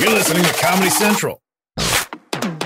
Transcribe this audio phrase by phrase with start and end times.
[0.00, 1.42] You're listening to Comedy Central.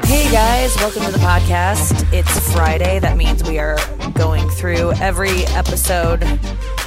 [0.05, 2.07] Hey guys, welcome to the podcast.
[2.13, 2.99] It's Friday.
[2.99, 3.79] That means we are
[4.13, 6.23] going through every episode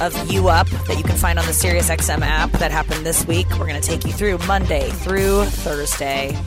[0.00, 3.48] of You Up that you can find on the SiriusXM app that happened this week.
[3.58, 6.38] We're going to take you through Monday through Thursday.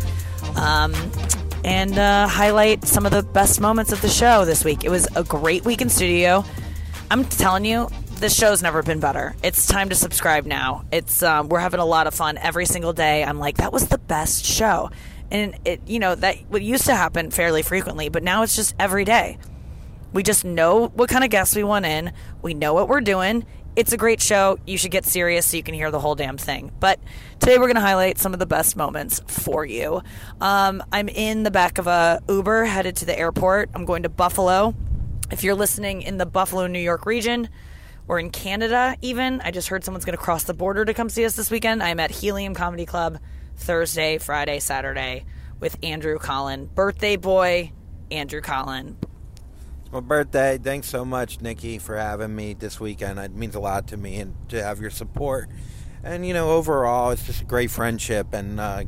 [0.56, 0.94] Um,
[1.66, 4.86] and uh, highlight some of the best moments of the show this week.
[4.86, 6.46] It was a great week in studio.
[7.12, 7.90] I'm telling you,
[8.20, 9.36] this show's never been better.
[9.44, 10.86] It's time to subscribe now.
[10.92, 13.24] It's um, we're having a lot of fun every single day.
[13.24, 14.92] I'm like, that was the best show,
[15.32, 18.76] and it you know that what used to happen fairly frequently, but now it's just
[18.78, 19.38] every day.
[20.12, 22.12] We just know what kind of guests we want in.
[22.42, 23.46] We know what we're doing.
[23.76, 24.58] It's a great show.
[24.66, 26.72] You should get serious so you can hear the whole damn thing.
[26.80, 27.00] But
[27.40, 30.02] today we're going to highlight some of the best moments for you.
[30.42, 33.70] Um, I'm in the back of a Uber headed to the airport.
[33.76, 34.74] I'm going to Buffalo.
[35.32, 37.48] If you're listening in the Buffalo, New York region,
[38.10, 41.10] or in Canada, even, I just heard someone's going to cross the border to come
[41.10, 41.82] see us this weekend.
[41.82, 43.20] I'm at Helium Comedy Club
[43.56, 45.26] Thursday, Friday, Saturday
[45.60, 47.72] with Andrew Collin, birthday boy
[48.10, 48.98] Andrew Collin.
[49.92, 50.58] Well, birthday.
[50.58, 53.20] Thanks so much, Nikki, for having me this weekend.
[53.20, 55.48] It means a lot to me and to have your support.
[56.04, 58.34] And, you know, overall, it's just a great friendship.
[58.34, 58.86] And uh,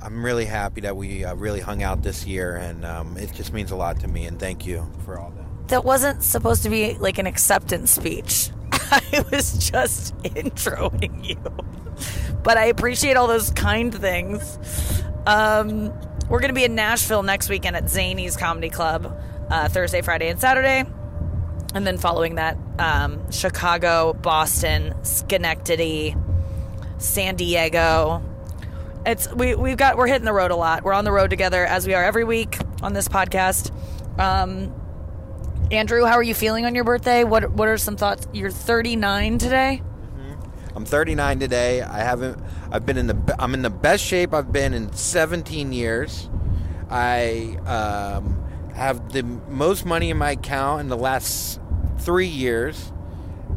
[0.00, 2.56] I'm really happy that we uh, really hung out this year.
[2.56, 4.26] And um, it just means a lot to me.
[4.26, 5.68] And thank you for all that.
[5.68, 8.50] That wasn't supposed to be like an acceptance speech.
[9.12, 11.38] I was just introing you.
[12.42, 14.58] But I appreciate all those kind things.
[15.26, 15.86] Um,
[16.28, 19.18] we're going to be in Nashville next weekend at Zanies Comedy Club,
[19.50, 20.84] uh, Thursday, Friday, and Saturday.
[21.74, 26.14] And then following that, um, Chicago, Boston, Schenectady,
[26.98, 28.22] San Diego.
[29.06, 30.84] It's we we've got we're hitting the road a lot.
[30.84, 33.72] We're on the road together as we are every week on this podcast.
[34.20, 34.74] Um,
[35.72, 37.24] Andrew, how are you feeling on your birthday?
[37.24, 38.28] What what are some thoughts?
[38.34, 39.82] You're 39 today.
[40.76, 41.80] I'm 39 today.
[41.80, 42.38] I haven't.
[42.70, 43.36] I've been in the.
[43.38, 46.28] I'm in the best shape I've been in 17 years.
[46.90, 51.58] I um, have the most money in my account in the last
[52.00, 52.92] three years.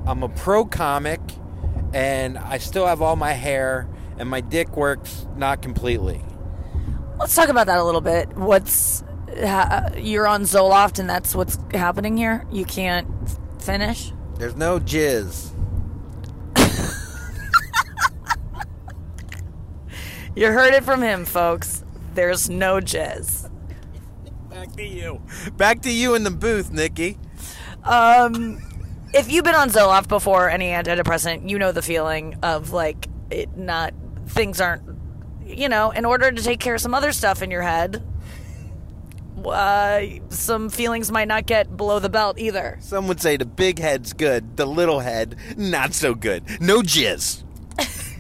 [0.07, 1.19] I'm a pro comic,
[1.93, 6.23] and I still have all my hair, and my dick works not completely.
[7.19, 8.37] Let's talk about that a little bit.
[8.37, 9.03] What's
[9.37, 12.45] ha, you're on Zoloft, and that's what's happening here.
[12.51, 13.07] You can't
[13.59, 14.11] finish.
[14.37, 15.51] There's no jizz.
[20.35, 21.85] You heard it from him, folks.
[22.13, 23.49] There's no jizz.
[24.49, 25.21] Back to you.
[25.55, 27.17] Back to you in the booth, Nikki.
[27.85, 28.59] Um,
[29.13, 33.55] if you've been on Zoloft before, any antidepressant, you know the feeling of like it
[33.55, 33.93] not
[34.27, 34.83] things aren't.
[35.45, 38.03] You know, in order to take care of some other stuff in your head,
[39.49, 42.77] uh, some feelings might not get below the belt either.
[42.81, 46.43] Some would say the big head's good, the little head not so good.
[46.61, 47.43] No jizz.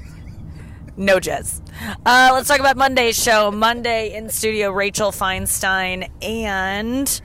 [0.97, 1.59] No jizz.
[2.05, 3.51] Uh, let's talk about Monday's show.
[3.51, 7.21] Monday in studio, Rachel Feinstein and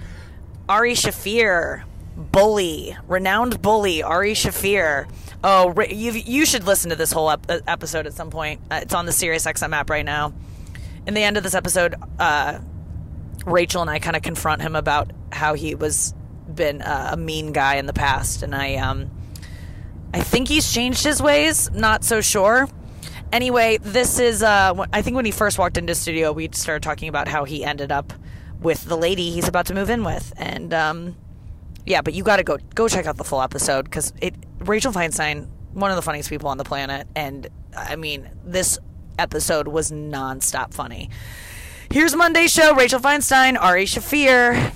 [0.69, 1.85] Ari Shaffir,
[2.17, 5.09] bully, renowned bully Ari Shaffir.
[5.45, 8.61] Oh, you you should listen to this whole ep- episode at some point.
[8.73, 10.33] Uh, it's on the SiriusXM app right now.
[11.07, 12.59] In the end of this episode, uh,
[13.47, 16.15] Rachel and I kind of confront him about how he was
[16.55, 19.11] been uh, a mean guy in the past, and I um,
[20.13, 21.71] I think he's changed his ways.
[21.71, 22.69] Not so sure.
[23.33, 27.09] Anyway, this is uh, I think when he first walked into studio, we started talking
[27.09, 28.13] about how he ended up
[28.61, 31.17] with the lady he's about to move in with, and um,
[31.87, 34.93] yeah, but you got to go go check out the full episode because it Rachel
[34.93, 37.47] Feinstein, one of the funniest people on the planet, and
[37.77, 38.79] I mean this
[39.19, 41.11] episode was nonstop funny.
[41.93, 44.73] Here's Monday's show: Rachel Feinstein, Ari Shaffir.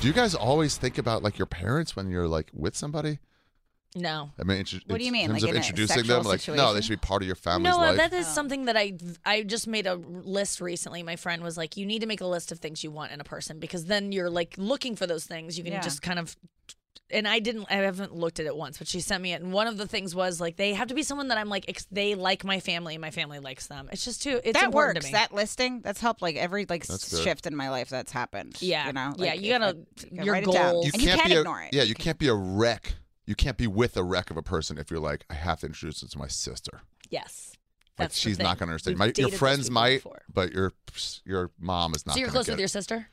[0.00, 3.18] Do you guys always think about like your parents when you're like with somebody?
[3.96, 5.24] No, I mean, intro- What do you mean?
[5.24, 7.34] in terms like of in introducing them, like no, they should be part of your
[7.34, 7.96] family's no, uh, life.
[7.96, 8.30] that is oh.
[8.30, 8.96] something that I
[9.26, 11.02] I just made a list recently.
[11.02, 13.20] My friend was like, "You need to make a list of things you want in
[13.20, 15.58] a person because then you're like looking for those things.
[15.58, 15.80] You can Yeah.
[15.80, 16.36] just kind of."
[17.10, 17.66] And I didn't.
[17.70, 19.40] I haven't looked at it once, but she sent me it.
[19.40, 21.64] And one of the things was like they have to be someone that I'm like.
[21.66, 23.88] Ex- they like my family, and my family likes them.
[23.90, 24.40] It's just too.
[24.44, 25.06] It's that important works.
[25.06, 25.18] to me.
[25.18, 28.56] That listing that's helped like every like That's shift in my life that's happened.
[28.60, 28.86] Yeah.
[28.88, 29.14] you know.
[29.16, 30.72] Yeah, Like, you if gotta- I- you can your write it down.
[30.72, 30.84] goals.
[30.86, 31.74] you and you can't can't be ignore a, it.
[31.74, 32.94] Yeah, you can't be a wreck.
[33.24, 35.66] You can't be with a wreck of a person if you're like, I have to
[35.66, 36.80] introduce it to my sister.
[37.10, 37.52] yes,
[37.98, 38.44] Like that's the she's thing.
[38.44, 38.94] not going to understand.
[38.94, 40.22] We've My, your dated those friends people might, before.
[40.32, 40.72] but your
[41.24, 42.14] your mom is not.
[42.14, 42.62] So you're gonna close get with it.
[42.62, 43.08] your sister.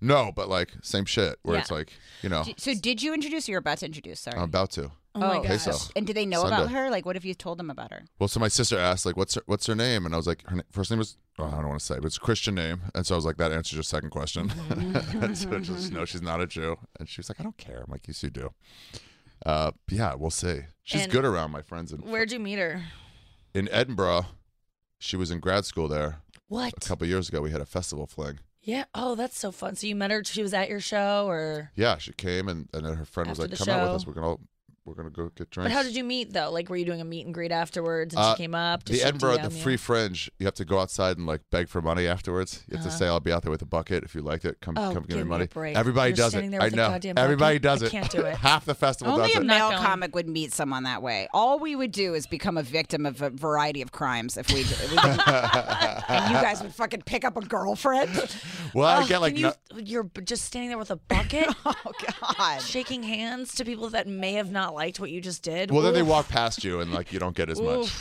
[0.00, 1.38] No, but like same shit.
[1.42, 1.62] Where Yeah.
[1.62, 1.92] it's like,
[2.22, 3.48] you know, So did you introduce?
[3.48, 4.20] or You're about to introduce.
[4.20, 4.36] Sorry.
[4.36, 4.92] I'm about to.
[5.14, 5.62] Oh, my gosh.
[5.62, 5.72] so.
[5.96, 6.74] And do they know about Sunday.
[6.74, 6.90] her?
[6.90, 8.04] Like, what have you told them about her?
[8.20, 10.06] Well, so my sister asked, like, what's her, what's her name?
[10.06, 11.96] And I was like, her na- first name was, oh, I don't want to say,
[11.96, 12.82] but it's a Christian name.
[12.94, 14.52] And so I was like, that answers your second question.
[14.70, 16.76] and so just, no, she's not a Jew.
[17.00, 17.78] And she was like, I don't care.
[17.78, 18.50] I'm like, yes, you do.
[19.44, 20.60] Uh, yeah, we'll see.
[20.84, 22.84] She's And good around my friends in, Where'd you meet her?
[23.54, 24.26] in Edinburgh.
[25.00, 26.74] She was in grad school there What?
[26.76, 27.40] a couple years ago.
[27.40, 28.38] We had a festival fling.
[28.68, 28.84] Yeah.
[28.94, 29.76] Oh, that's so fun.
[29.76, 30.22] So you met her.
[30.24, 33.40] She was at your show, or Yeah, she came and, and then her friend was
[33.40, 34.06] After like, the "Come out with us.
[34.06, 34.36] We're gonna
[34.88, 36.50] we're gonna go get drinks." but how did you meet though?
[36.50, 38.84] Like, were you doing a meet and greet afterwards, and Uh, she came up?
[38.84, 39.62] Did the Edinburgh, DM the you?
[39.62, 42.64] free fringe, you have to go outside and like beg for money afterwards.
[42.68, 42.90] You have Uh-huh.
[42.92, 44.60] to say, "I'll be out there with a bucket if you liked it.
[44.60, 45.76] Come, Oh, come give give me me a money." break.
[45.76, 46.50] Everybody You're does it.
[46.50, 46.88] there I with a know.
[46.90, 47.62] goddamn Everybody bucket?
[47.62, 47.92] does I it.
[47.92, 48.36] can't do it.
[48.48, 49.44] Half the festival Only does a it.
[49.44, 49.82] not male going.
[49.82, 51.28] comic would meet someone that way.
[51.34, 54.60] All we would do is become a victim of a variety of crimes if we,
[54.60, 58.10] if we and you guys would fucking pick up a girlfriend.
[58.74, 61.74] well, I get like can no- you, you're just standing there with a bucket, oh
[62.38, 62.60] God.
[62.62, 65.70] shaking hands to people that may have not liked what you just did.
[65.70, 66.08] well, then they Oof.
[66.08, 67.92] walk past you and like you don't get as much.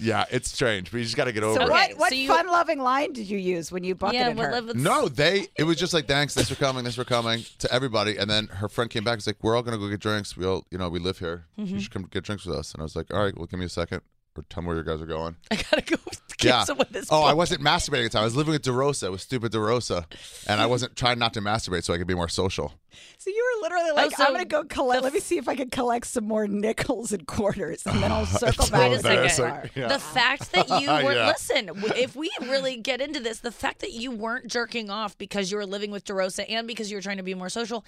[0.00, 1.70] Yeah, it's strange, but you just got to get over So it.
[1.70, 4.46] what- What what so you- fun-loving line did you use when you Yeah, bucketed what
[4.46, 4.52] her?
[4.52, 4.74] level?
[4.76, 5.48] No, they.
[5.56, 8.16] It was just like thanks, thanks for coming, thanks for coming to everybody.
[8.16, 9.14] And then her friend came back.
[9.14, 10.36] and was like, we're all gonna go get drinks.
[10.36, 11.46] We all, you know, we live here.
[11.58, 11.74] Mm-hmm.
[11.74, 12.72] You should come get drinks with us.
[12.72, 14.02] And I was like, all right, well, give me a second,
[14.38, 15.36] or tell me where you guys are going.
[15.50, 15.96] I gotta go
[16.38, 16.64] give yeah.
[16.64, 17.08] someone this.
[17.10, 18.22] oh, I wasn't masturbating at the time.
[18.22, 20.04] I was living with DeRosa, with stupid DeRosa,
[20.46, 22.74] and I wasn't trying not to masturbate so I could be more social.
[23.18, 25.02] So you were literally like, oh, so I'm gonna go collect.
[25.02, 28.26] Let me see if I can collect some more nickels and quarters, and then I'll
[28.44, 28.90] circle so back.
[28.90, 29.70] Wait a to the second.
[29.74, 29.88] Yeah.
[29.88, 31.26] The fact that you were Yeah.
[31.26, 35.50] listen, if we really get into this, the fact that you weren't jerking off because
[35.50, 37.84] you were living with DeRosa and because you were trying to be more social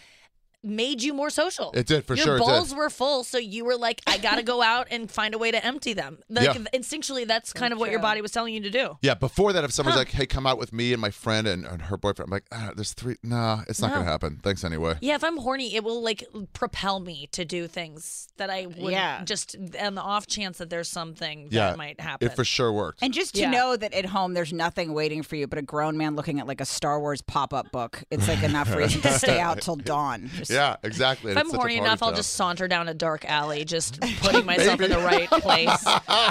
[0.62, 1.73] made you more social.
[1.73, 2.45] It did, for Your sure, it did.
[2.47, 5.51] balls were full, so you were like, I gotta go out and find a way
[5.51, 6.19] to empty them.
[6.29, 6.65] Like Yeah.
[6.75, 8.99] instinctually, that's kind of what your body was telling you to do.
[9.03, 11.65] Yeah, before that, if somebody's like, "Hey, come out with me and my friend and,
[11.65, 13.17] and her boyfriend," I'm like, ah, "There's three.
[13.23, 13.95] Nah, it's not No.
[13.97, 14.41] gonna happen.
[14.43, 18.51] Thanks anyway." Yeah, if I'm horny, it will like propel me to do things that
[18.51, 19.25] I would Yeah.
[19.25, 22.29] just on the off chance that there's something Yeah, that might happen.
[22.29, 22.99] It for sure worked.
[23.03, 23.51] And just to Yeah.
[23.51, 26.47] know that at home there's nothing waiting for you but a grown man looking at
[26.47, 28.03] like a Star Wars pop-up book.
[28.11, 30.31] It's like enough reason to stay out till dawn.
[30.37, 31.31] Just- yeah, exactly.
[31.31, 33.64] If and I'm it's such a horny enough, I'll just saunter down a dark alley,
[33.64, 35.85] just putting myself in the right place.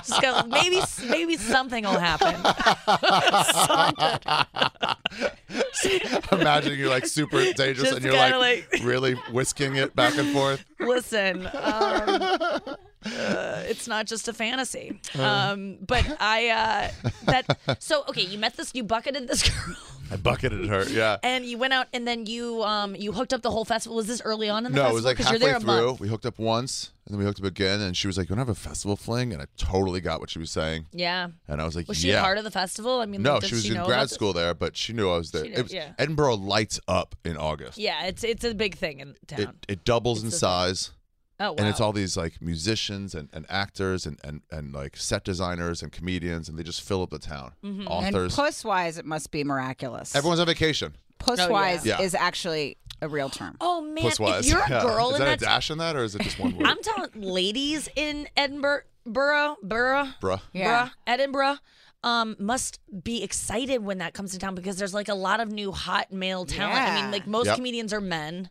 [0.08, 2.36] Just go, maybe, maybe something will happen.
[6.32, 10.34] Imagine you're like super dangerous Just and you're like, like- really whisking it back and
[10.34, 10.64] forth.
[10.80, 12.62] Listen, um,
[13.06, 15.00] uh, it's not just a fantasy.
[15.18, 18.24] Um, but I uh, that so okay.
[18.24, 19.76] You met this, you bucketed this girl,
[20.12, 20.84] I bucketed her.
[20.90, 21.18] Yeah.
[21.24, 23.96] and you went out, and then you um you hooked up the whole festival.
[23.96, 25.60] Was this early on in the No, it was like 'Cause halfway you're there a
[25.62, 25.88] through.
[25.88, 26.00] month.
[26.02, 28.36] We hooked up once, and then we hooked up again, and she was like, "You
[28.36, 31.30] want to have a festival fling?" And I totally got what she was saying, Yeah.
[31.48, 33.00] and I was like, Was she "Yeah." a part of the festival?
[33.00, 34.12] I mean, no, like, did she was in know grad this?
[34.12, 35.44] school there, but she knew I was there.
[35.46, 35.94] Knew, it was, yeah.
[35.98, 37.78] Edinburgh lights up in August.
[37.78, 39.40] Yeah, it's it's a big thing in town.
[39.40, 40.92] It it doubles in size.
[41.40, 41.56] Oh wow.
[41.58, 45.82] and it's all these like musicians and, and actors and, and, and like set designers
[45.82, 47.80] and comedians and they just fill up the town Mm-hmm.
[47.82, 50.16] And authors puss wise, it must be miraculous.
[50.16, 51.98] everyone's on vacation puss Oh, wise yeah.
[52.00, 52.06] Yeah.
[52.06, 53.56] is actually a real term.
[53.62, 54.82] Oh man, plus wise if you're a Yeah.
[54.84, 56.66] girl is in that a that, dash in that or is it just one word
[56.68, 60.88] I'm telling ladies in Edinburgh, borough, borough, bruh Yeah.
[60.88, 61.58] bruh, Edinburgh,
[62.04, 65.52] um, must be excited when that comes to town because there's like a lot of
[65.52, 66.78] new hot male talent.
[66.80, 67.56] I mean, like most Yep.
[67.58, 68.50] comedians are men.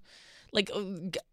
[0.52, 0.80] Like uh,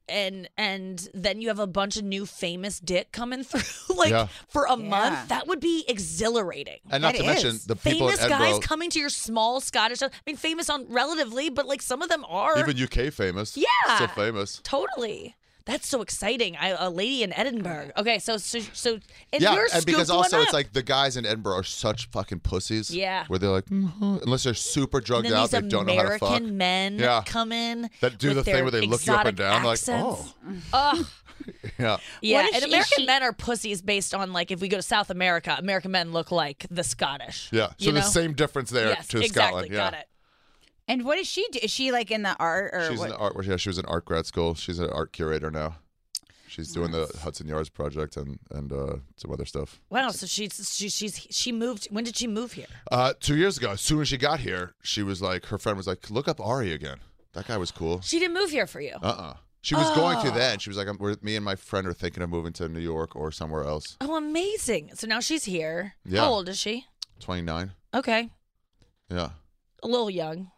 [0.10, 4.28] and and then you have a bunch of new famous dick coming through like Yeah.
[4.50, 4.90] for a Yeah.
[4.90, 5.30] month.
[5.30, 6.80] That would be exhilarating.
[6.92, 10.02] and not It to mention the people famous in guys coming to your small Scottish.
[10.04, 13.66] I mean, famous on relatively, but like some of them are even UK famous Yeah.
[13.96, 15.36] still famous totally.
[15.66, 16.56] That's so exciting.
[16.58, 17.90] I, a lady in Edinburgh.
[17.98, 19.00] Okay, so so so
[19.34, 21.64] and yeah you're and because scooped one also it's like the guys in Edinburgh are
[21.64, 23.26] such fucking pussies Yeah.
[23.28, 26.30] where they're like "Mhm," unless they're super drugged out they don't know how to fuck
[26.30, 27.24] American men Yeah.
[27.26, 29.74] come in that do the thing where they look you up and exotic down like
[29.80, 30.34] accents.
[30.72, 31.06] oh Ugh.
[31.80, 34.78] yeah Yeah, and she- American she- men are pussies based on like if we go
[34.78, 37.50] to South America, American men look like the Scottish.
[37.52, 39.70] yeah so You the same difference there yes, to exactly.
[39.70, 40.08] Scotland yeah Got it.
[40.88, 41.60] And what does she do?
[41.64, 43.06] Is she like in the art or She's what?
[43.06, 43.46] in the art.
[43.46, 44.54] Yeah, she was in art grad school.
[44.56, 45.78] She's an art curator now.
[46.48, 49.82] She's doing the Hudson Yards project and and uh, some other stuff.
[49.90, 51.88] Wow, so she's she, she's she moved.
[51.92, 52.68] When did she move here?
[52.92, 55.76] Uh, two years ago, as soon as she got here, she was like, her friend
[55.76, 57.00] was like, "Look up Ari again.
[57.34, 58.94] That guy was cool." She didn't move here for you.
[59.02, 60.36] Uh uh She was going to Oh.
[60.36, 60.60] then.
[60.60, 62.80] She was like, I'm, we're, "Me and my friend are thinking of moving to New
[62.80, 64.92] York or somewhere else." Oh, amazing!
[64.94, 65.96] So now she's here.
[66.06, 66.22] Yeah.
[66.22, 66.86] How old is she?
[67.20, 67.74] Twenty nine.
[67.94, 68.30] Okay,
[69.10, 69.30] Yeah.
[69.84, 70.52] a little young,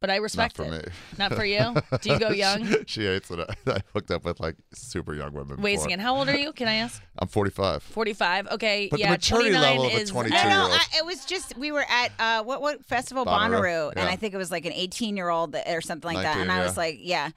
[0.00, 0.86] but I respect Not for it.
[0.86, 0.92] me.
[1.18, 1.74] Not for you.
[2.00, 2.84] Do you go young?
[2.86, 3.40] she hates it.
[3.66, 5.60] I hooked up with like super young women.
[5.60, 5.84] Wait a before.
[5.84, 6.00] second.
[6.00, 6.52] How old are you?
[6.52, 7.02] Can I ask?
[7.18, 7.82] I'm 45.
[7.82, 8.48] 45.
[8.52, 8.88] Okay.
[8.90, 9.10] But the yeah.
[9.10, 10.72] maturity 29 level of a is 22 No, don't two-year-old.
[10.72, 14.08] I, it was just we were at uh, what what festival Bonnaroo, Bonnaroo, and yeah.
[14.08, 16.36] I think it was like an 18 year old or something like that.
[16.36, 16.64] 19, And I yeah.
[16.64, 17.30] was like, yeah.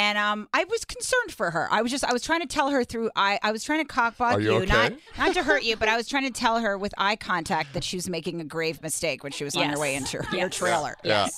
[0.00, 1.68] And um, I was concerned for her.
[1.70, 3.92] I was just, I was trying to tell her through, I, I was trying to
[3.92, 4.66] cockblock Are you okay?
[4.66, 7.74] not, not to hurt you, but I was trying to tell her with eye contact
[7.74, 10.48] that she was making a grave mistake when she was on her way into your
[10.48, 10.96] trailer.
[11.04, 11.28] Yeah.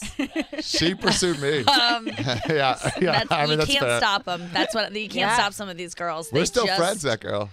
[0.61, 1.65] she pursued me.
[1.83, 2.15] Um, yeah,
[2.49, 2.79] yeah.
[3.01, 3.99] That's, I mean, you that's can't fair.
[3.99, 4.49] stop them.
[4.53, 5.35] That's what you can't Yeah.
[5.35, 6.31] stop some of these girls.
[6.31, 7.51] We're They still just- friends, that girl.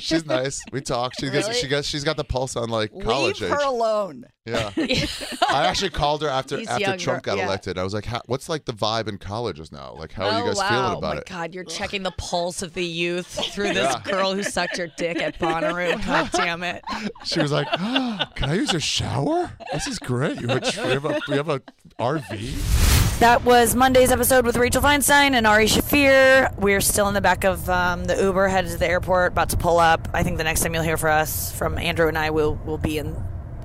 [0.00, 0.60] She's nice.
[0.72, 1.12] We talk.
[1.20, 1.54] She gets.
[1.56, 1.86] She gets.
[1.86, 3.56] She's got the pulse on like college Leave age.
[3.58, 4.24] her alone.
[4.80, 5.06] Yeah.
[5.48, 7.46] I actually called her after He's after younger, Trump got yeah.
[7.46, 7.78] elected.
[7.78, 9.94] I was like, how, "What's like the vibe in colleges now?
[9.96, 10.68] Like, how are you oh, guys wow.
[10.68, 13.94] feeling about oh my it?" God, you're checking the pulse of the youth through this
[13.94, 14.02] Yeah.
[14.02, 16.04] girl who sucked your dick at Bonnaroo.
[16.06, 16.82] God damn it.
[17.24, 17.70] She was like,
[18.34, 19.52] "Can I use your shower?
[19.72, 20.40] This is great.
[20.40, 21.60] You have a, we have a, we have a
[21.98, 26.56] RV." That was Monday's episode with Rachel Feinstein and Ari Shaffir.
[26.56, 29.58] We're still in the back of um, the Uber, headed to the airport, about to
[29.58, 30.08] pull up.
[30.14, 32.78] I think the next time you'll hear from us, from Andrew and I, will will
[32.78, 33.14] be in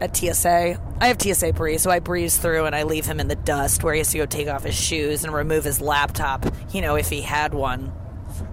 [0.01, 0.79] at TSA.
[0.99, 3.83] I have TSA breeze, so I breeze through and I leave him in the dust
[3.83, 6.45] where he has to go take off his shoes and remove his laptop.
[6.71, 7.91] You know, if he had one.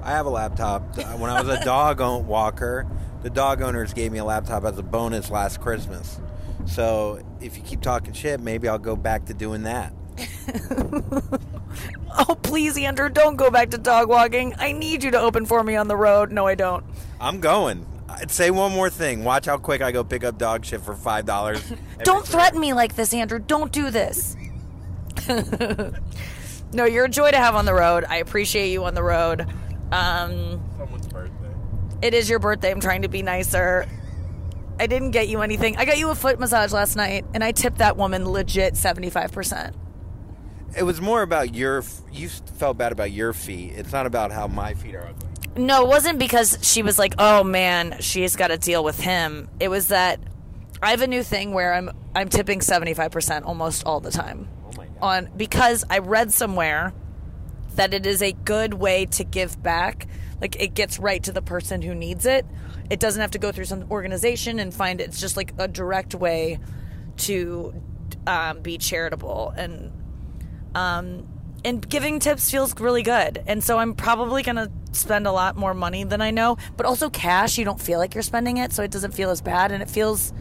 [0.03, 0.97] I have a laptop.
[0.99, 2.87] Uh, When I was a dog walker,
[3.23, 6.21] the dog owners gave me a laptop as a bonus last Christmas.
[6.67, 9.93] So if you keep talking shit, maybe I'll go back to doing that.
[12.29, 14.55] Oh, please, Andrew, don't go back to dog walking.
[14.59, 16.31] I need you to open for me on the road.
[16.31, 16.85] No, I don't.
[17.23, 17.87] I'm going.
[18.09, 19.23] I'd say one more thing.
[19.23, 21.63] Watch how quick I go pick up dog shit for five dollars.
[22.03, 23.39] Don't threaten me like this, Andrew.
[23.39, 24.37] Don't do this.
[26.73, 28.05] no, you're a joy to have on the road.
[28.09, 29.47] I appreciate you on the road.
[29.93, 31.55] Um, Someone's birthday.
[32.03, 32.73] it is your birthday.
[32.73, 33.87] I'm trying to be nicer.
[34.81, 35.77] I didn't get you anything.
[35.77, 39.75] I got you a foot massage last night, and I tipped that woman legit 75%.
[40.77, 41.85] It was more about your.
[42.11, 43.75] You felt bad about your feet.
[43.77, 45.29] It's not about how my feet are ugly.
[45.57, 49.49] No, it wasn't because she was like, "Oh man, she's got to deal with him."
[49.61, 50.21] It was that
[50.83, 54.49] I have a new thing where I'm I'm tipping 75% almost all the time.
[54.67, 54.97] Oh my god.
[55.01, 56.93] On because I read somewhere
[57.77, 60.07] that it is a good way to give back.
[60.41, 62.45] Like it gets right to the person who needs it.
[62.91, 65.05] It doesn't have to go through some organization and find it.
[65.05, 66.59] It's just like a direct way
[67.19, 67.75] to
[68.27, 69.93] um, be charitable and
[70.75, 71.29] um,
[71.65, 73.43] and giving tips feels really good.
[73.47, 76.87] And so I'm probably going to spend a lot more money than I know, but
[76.87, 79.73] also cash, you don't feel like you're spending it, so it doesn't feel as bad.
[79.73, 80.33] And it feels,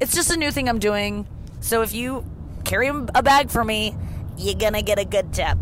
[0.00, 1.26] it's just a new thing I'm doing.
[1.60, 2.24] So if you
[2.64, 3.96] carry a bag for me,
[4.36, 5.56] you're going to get a good tip.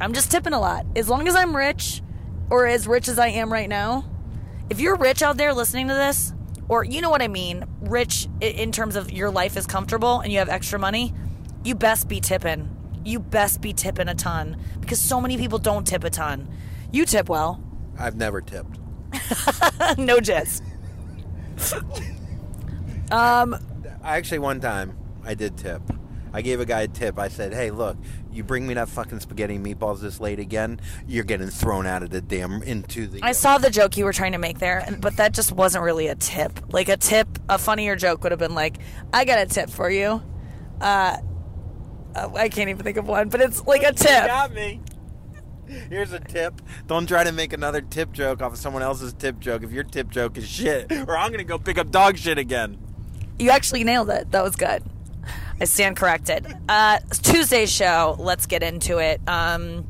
[0.00, 0.86] I'm just tipping a lot.
[0.96, 2.02] As long as I'm rich,
[2.50, 4.04] or as rich as I am right now,
[4.68, 6.32] if you're rich out there listening to this,
[6.68, 10.32] or you know what I mean, rich in terms of your life is comfortable and
[10.32, 11.14] you have extra money,
[11.64, 12.81] you best be tipping.
[13.04, 16.48] You best be tipping a ton because so many people don't tip a ton.
[16.90, 17.62] You tip well.
[17.98, 18.78] I've never tipped.
[19.98, 20.62] no jizz.
[23.10, 25.82] I actually one time I did tip.
[26.34, 27.18] I gave a guy a tip.
[27.18, 27.98] I said, "Hey, look,
[28.30, 32.10] you bring me that fucking spaghetti meatballs this late again, you're getting thrown out of
[32.10, 35.18] the damn into the." I saw the joke you were trying to make there, but
[35.18, 36.58] that just wasn't really a tip.
[36.72, 38.78] Like a tip, a funnier joke would have been like,
[39.12, 40.22] "I got a tip for you."
[40.80, 41.18] Uh,
[42.14, 44.26] I can't even think of one, but it's like a You tip.
[44.26, 44.80] got me.
[45.88, 46.60] Here's a tip.
[46.86, 49.84] Don't try to make another tip joke off of someone else's tip joke if your
[49.84, 52.78] tip joke is shit, or I'm gonna go pick up dog shit again.
[53.38, 54.30] You actually nailed it.
[54.32, 54.82] That was good.
[55.60, 56.46] I stand corrected.
[56.68, 58.16] Uh, Tuesday's show.
[58.18, 59.20] Let's get into it.
[59.26, 59.86] Um,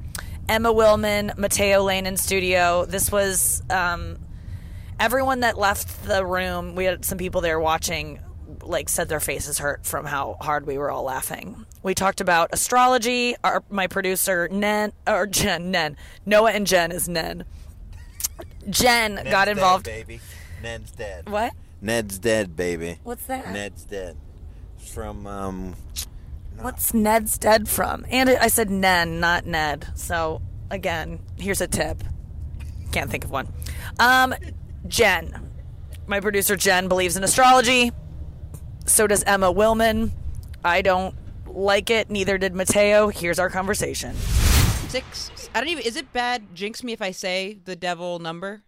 [0.48, 2.84] Emma Willmann, Mateo Lane in studio.
[2.84, 4.18] This was um,
[5.00, 6.74] everyone that left the room.
[6.74, 8.20] We had some people there watching.
[8.62, 11.64] Like said, their faces hurt from how hard we were all laughing.
[11.82, 13.34] We talked about astrology.
[13.42, 17.44] Our my producer Nen or Jen Nen Noah and Jen is Nen.
[18.70, 19.84] Jen got involved.
[19.84, 20.20] baby.
[20.62, 21.28] Ned's dead.
[21.28, 21.52] What?
[21.80, 22.98] Ned's dead, baby.
[23.02, 23.50] What's that?
[23.50, 24.16] Ned's dead.
[24.78, 25.74] From um.
[26.60, 28.06] What's Ned's dead from?
[28.08, 29.88] And I said Nen, not Ned.
[29.96, 32.04] So again, here's a tip.
[32.92, 33.48] Can't think of one.
[33.98, 34.34] Um,
[34.86, 35.50] Jen,
[36.06, 37.90] my producer Jen believes in astrology.
[38.86, 40.12] So does Emma Willmann.
[40.64, 41.14] I don't
[41.54, 42.10] like it.
[42.10, 43.08] Neither did Mateo.
[43.08, 44.14] Here's our conversation.
[44.88, 45.30] Six.
[45.54, 45.84] I don't even.
[45.84, 46.54] Is it bad?
[46.54, 48.62] Jinx me if I say the devil number.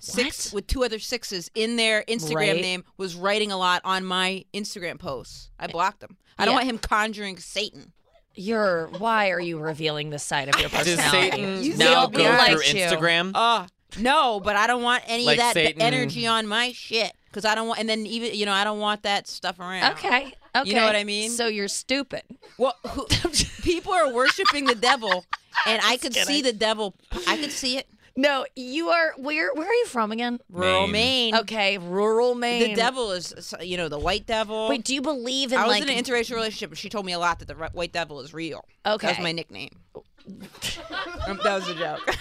[0.00, 2.60] Six with two other sixes in their Instagram Right.
[2.60, 5.50] name was writing a lot on my Instagram posts.
[5.60, 6.16] I blocked them.
[6.38, 6.56] I don't Yeah.
[6.58, 7.92] want him conjuring Satan.
[8.34, 8.88] You're.
[8.98, 11.30] Why are you revealing this side of your Does personality?
[11.30, 12.62] Satan You now go through liked.
[12.64, 13.30] Instagram?
[13.34, 13.66] Uh
[13.98, 17.44] no, but I don't want any Like of that Satan- energy on my shit because
[17.44, 17.78] I don't want.
[17.80, 19.92] And then even you know I don't want that stuff around.
[19.92, 20.34] Okay.
[20.60, 20.70] Okay.
[20.70, 21.30] You know what I mean?
[21.30, 22.22] So you're stupid.
[22.58, 23.06] Well, who,
[23.62, 25.24] people are worshiping the devil,
[25.66, 26.94] and I could see the devil.
[27.26, 27.86] I could see it.
[28.18, 29.12] No, you are.
[29.18, 29.52] Where?
[29.52, 30.40] Where are you from again?
[30.50, 30.92] Rural Maine.
[31.32, 31.36] Maine.
[31.42, 32.70] Okay, rural Maine.
[32.70, 34.70] The devil is, you know, the white devil.
[34.70, 35.82] Wait, do you believe in I was like?
[35.82, 38.32] in an interracial relationship, and she told me a lot that the white devil is
[38.32, 38.64] real.
[38.86, 39.06] Okay.
[39.06, 39.70] That was my nickname.
[41.26, 42.16] That was a joke.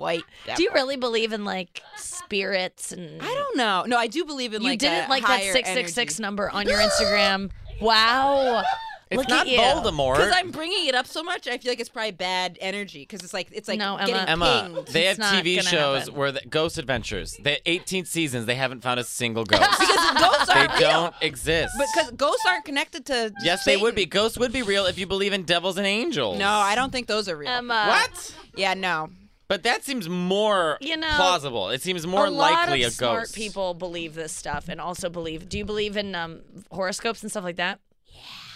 [0.00, 0.24] White.
[0.56, 3.20] Do you really believe in like spirits and?
[3.22, 3.84] I don't know.
[3.86, 6.50] No, I do believe in You like didn't a like that six six six number
[6.50, 7.50] on your Instagram.
[7.80, 8.62] Wow.
[9.10, 9.58] It's Look not at you.
[9.58, 10.16] Voldemort.
[10.18, 13.00] Because I'm bringing it up so much, I feel like it's probably bad energy.
[13.00, 14.06] Because it's like it's like No, Emma.
[14.06, 14.86] getting Emma, pinged.
[14.88, 16.14] they have It's not TV gonna shows happen.
[16.14, 17.36] where the Ghost Adventures.
[17.42, 18.44] They 18 seasons.
[18.46, 19.62] They haven't found a single ghost.
[19.80, 20.80] because ghosts they aren't real.
[20.90, 21.72] don't exist.
[21.92, 23.32] Because ghosts aren't connected to.
[23.42, 24.04] yes, they would be.
[24.06, 26.38] Ghosts would be real if you believe in devils and angels.
[26.38, 27.48] No, I don't think those are real.
[27.50, 27.86] Emma.
[27.88, 28.34] What?
[28.54, 29.08] Yeah, no.
[29.50, 31.70] But that seems more You know, plausible.
[31.70, 33.34] It seems more a lot likely of a smart ghost.
[33.34, 35.48] people believe this stuff and also believe.
[35.48, 37.80] Do you believe in um, horoscopes and stuff like that?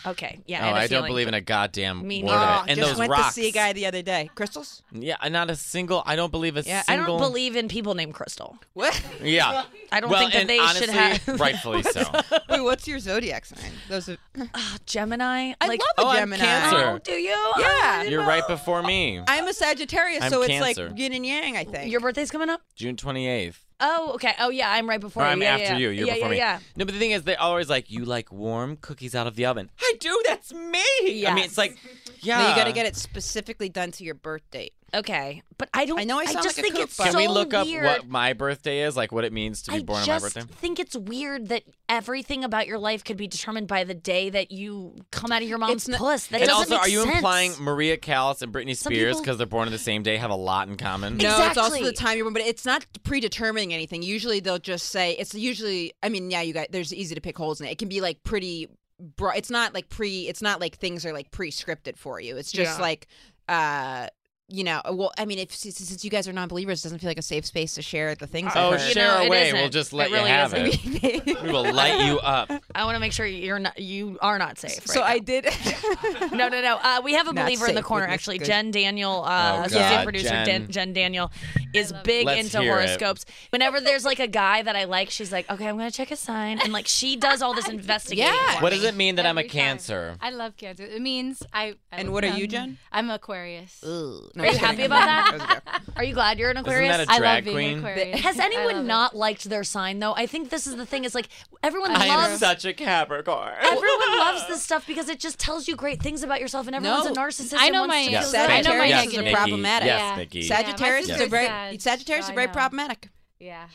[0.05, 0.11] Yeah.
[0.11, 0.41] Okay.
[0.47, 0.69] Yeah.
[0.71, 2.43] Oh, I, had don't believe in a goddamn Me word neither.
[2.45, 2.71] of Oh, it.
[2.71, 3.29] And just those went rocks.
[3.29, 4.31] to see a guy the other day.
[4.35, 4.83] Crystals?
[4.93, 6.03] Yeah, not a single.
[6.07, 7.05] I don't believe a Yeah, single.
[7.05, 8.59] I don't believe in people named Crystal.
[8.75, 9.01] What?
[9.23, 9.65] Yeah.
[9.93, 11.29] I don't well, think that they honestly, should have.
[11.41, 12.03] rightfully so.
[12.49, 13.71] Wait, what's your zodiac sign?
[13.89, 14.17] Those are.
[14.55, 15.53] Ah, Gemini.
[15.61, 16.45] I like, love a Oh, I'm Gemini.
[16.45, 16.91] Cancer.
[16.91, 17.53] Oh, do you?
[17.59, 18.03] Yeah.
[18.03, 18.29] You're know.
[18.29, 19.21] right before me.
[19.27, 21.57] I'm a Sagittarius, I'm so it's like yin and yang.
[21.57, 21.91] I think.
[21.91, 22.61] Your birthday's coming up.
[22.75, 23.57] June 28th.
[23.81, 24.35] Oh, okay.
[24.39, 24.71] Oh, yeah.
[24.71, 25.33] I'm right before Or you.
[25.33, 25.77] I'm yeah, after yeah.
[25.79, 25.89] you.
[25.91, 26.37] You're yeah, before me.
[26.37, 26.61] Yeah.
[26.77, 29.47] No, but the thing is, they're always like, "You like warm cookies out of the
[29.47, 30.23] oven." I do.
[30.27, 31.27] That's me.
[31.27, 31.77] I mean, it's like,
[32.21, 32.39] yeah.
[32.43, 34.73] No, you got to get it specifically done to your birth date.
[34.95, 35.99] Okay, but I don't.
[35.99, 37.53] I know I sound just like a think kook, it's but- Can so we look
[37.53, 38.97] up what my birthday is?
[38.97, 40.41] Like what it means to be I born on just my birthday?
[40.43, 43.95] I just think it's weird that everything about your life could be determined by the
[43.95, 46.29] day that you come out of your mom's It's puss.
[46.29, 47.17] That and doesn't also, make are you sense.
[47.17, 50.17] implying Maria Callas and Britney Some Spears people- because they're born on the same day
[50.17, 51.17] have a lot in common?
[51.17, 54.01] No, it's also the time you're born, but it's not predetermining anything.
[54.05, 55.93] Usually they'll just say it's usually.
[56.05, 56.69] I mean, yeah, you guys.
[56.71, 57.73] There's easy to pick holes in it.
[57.73, 58.69] It can be like pretty.
[59.17, 59.37] Broad.
[59.37, 60.29] It's not like pre.
[60.29, 62.37] It's not like things are like pre-scripted for you.
[62.37, 62.83] It's just Yeah.
[62.83, 63.07] like.
[63.49, 64.09] uh
[64.55, 67.11] you know, well, I mean, if since since you guys are non-believers, it doesn't feel
[67.11, 68.53] like a safe space to share the things.
[68.55, 68.87] Oh, I've heard.
[68.89, 69.53] You share know, away.
[69.53, 71.05] We'll just It let really you have isn't.
[71.05, 71.25] it.
[71.43, 72.51] we will light you up.
[72.75, 73.79] I want to make sure you're not.
[73.79, 74.87] You are not safe.
[74.87, 75.47] so right I did.
[76.33, 76.77] No, no, no.
[76.83, 78.39] Uh, we have a Not believer in the corner, actually.
[78.39, 78.47] good.
[78.47, 80.47] Jen Daniel, Oh, uh, associate God, producer Jen.
[80.47, 81.31] Dan- Jen Daniel,
[81.73, 82.75] is big Let's into hear it.
[82.87, 83.25] horoscopes.
[83.51, 86.09] Whenever there's like a guy that I like, she's like, okay, I'm going to check
[86.09, 86.59] his sign.
[86.61, 88.25] And like she does all this investigating.
[88.33, 88.63] Yeah.
[88.63, 89.59] What does it mean that I'm a Every time.
[89.61, 90.17] cancer?
[90.21, 90.85] I love cancer.
[90.85, 91.75] It means I.
[91.93, 92.47] I And what are you.
[92.47, 92.79] Jen?
[92.93, 93.83] I'm Aquarius.
[93.85, 94.31] Ugh.
[94.35, 95.33] No, Are you happy about that?
[95.33, 95.97] was a joke.
[95.97, 96.97] Are you glad you're an Isn't Aquarius?
[96.97, 97.91] that a I drag love being queen?
[97.93, 98.21] Aquarius.
[98.21, 98.83] Has I love anyone it.
[98.85, 100.15] not liked their sign though?
[100.15, 101.05] I think this is the thing.
[101.05, 101.29] Is like
[101.63, 102.39] everyone I I am loves.
[102.41, 103.53] such a Capricorn.
[103.61, 107.05] Everyone loves this stuff because it just tells you great things about yourself, and everyone's
[107.07, 107.13] No.
[107.13, 107.55] a narcissist.
[107.59, 108.33] I know my- Yes.
[108.33, 108.51] feel good.
[108.51, 109.25] I know my Sagittarius yes, is negative.
[109.25, 109.35] Nikki.
[109.37, 109.87] problematic.
[109.87, 110.17] Yes, Yeah.
[110.17, 110.39] Nikki.
[110.41, 113.09] Yeah, my Sagittarius sister's are very Sagittarius so are I very problematic.
[113.39, 113.67] Yeah.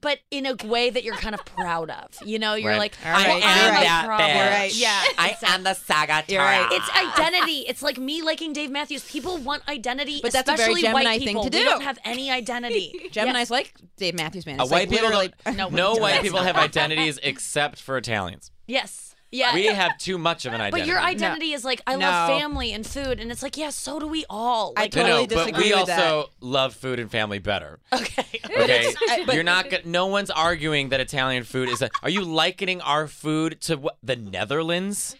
[0.00, 2.08] But in a way that you're kind of proud of.
[2.24, 2.78] You know, you're Right.
[2.78, 4.02] like, All right, well, I'm right.
[4.02, 4.36] a problem.
[4.36, 4.74] You're right.
[4.74, 6.68] Yeah, I am the Saga right.
[6.72, 7.60] It's identity.
[7.68, 9.04] It's like me liking Dave Matthews.
[9.10, 11.44] People want identity, But that's a very especially Gemini white thing people.
[11.44, 11.68] to We do.
[11.70, 13.08] don't have any identity.
[13.10, 14.58] Gemini's like Dave Matthews Man.
[14.60, 15.32] Uh, It's white like people literally.
[15.44, 18.50] don't, No, no white people have identities except for Italians.
[18.66, 19.05] Yes.
[19.32, 19.54] Yeah.
[19.54, 20.82] We have too much of an identity.
[20.82, 22.06] but your identity is like I No.
[22.08, 24.72] love family and food, and it's like yeah, so do we all.
[24.76, 26.04] I Like, no, no, totally but disagree we with that.
[26.12, 27.80] also love food and family better.
[27.92, 28.24] okay.
[28.56, 29.68] Okay, I- but- you're not.
[29.68, 31.82] go- No one's arguing that Italian food is.
[31.82, 35.16] A, are you likening our food to what, the Netherlands?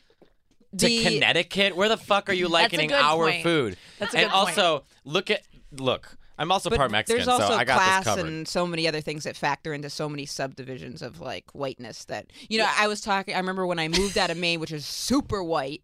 [0.79, 1.77] To The- Connecticut?
[1.77, 3.42] Where the fuck are you likening good our point.
[3.42, 3.77] food?
[3.99, 4.59] That's a and good point.
[4.59, 5.42] also look at
[5.73, 6.16] look.
[6.38, 8.27] I'm also But part Mexican, there's also so I got class this covered.
[8.29, 12.27] and so many other things that factor into so many subdivisions of like whiteness that
[12.49, 12.68] you know.
[12.77, 13.35] I was talking.
[13.35, 15.83] I remember when I moved out of Maine, which is super white.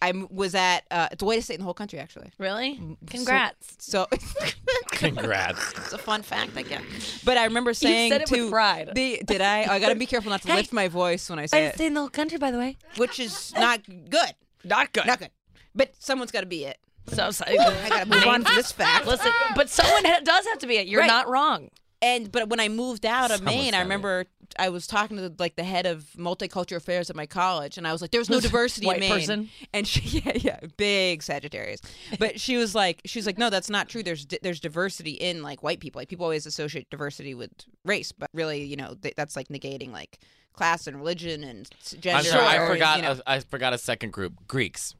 [0.00, 2.32] I was at uh, it's the whitest state in the whole country, actually.
[2.36, 2.80] Really?
[3.06, 3.76] Congrats.
[3.78, 4.08] So
[4.90, 5.72] Congrats.
[5.76, 6.82] it's a fun fact, I guess.
[7.24, 8.90] But I remember saying said it with to pride.
[8.94, 9.62] the did I?
[9.72, 10.56] I got to be careful not to Hey.
[10.56, 12.76] lift my voice when I say it, State in the whole country, by the way.
[12.96, 14.34] which is not good.
[14.64, 15.06] Not good.
[15.06, 15.30] Not good.
[15.74, 16.78] But someone's got to be it.
[17.08, 19.06] So, so I got to move on to this fact.
[19.06, 20.86] Listen, but someone ha- does have to be it.
[20.86, 21.06] You're Right.
[21.06, 21.68] not wrong.
[22.00, 24.24] and but when I moved out of Someone's Maine, I gotta remember
[24.58, 27.92] I was talking to like the head of multicultural affairs at my college, and I
[27.92, 29.48] was like, "There's no diversity White in Maine." person?
[29.72, 31.80] And she, yeah, yeah, big Sagittarius.
[32.18, 34.02] But she was like, she was like, "No, that's not true.
[34.02, 36.00] There's di- there's diversity in like white people.
[36.00, 37.50] Like people always associate diversity with
[37.84, 40.18] race, but really, you know, th- that's like negating like
[40.52, 42.18] class and religion and s- gender.
[42.18, 42.96] I'm sorry, I or, forgot.
[42.98, 43.12] You know.
[43.26, 44.34] a, I forgot a second group.
[44.46, 44.94] Greeks,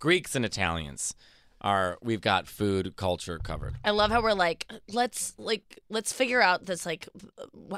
[0.00, 1.14] Greeks and Italians
[1.60, 1.98] are.
[2.02, 3.74] We've got food culture covered.
[3.84, 7.08] I love how we're like, let's like let's figure out this like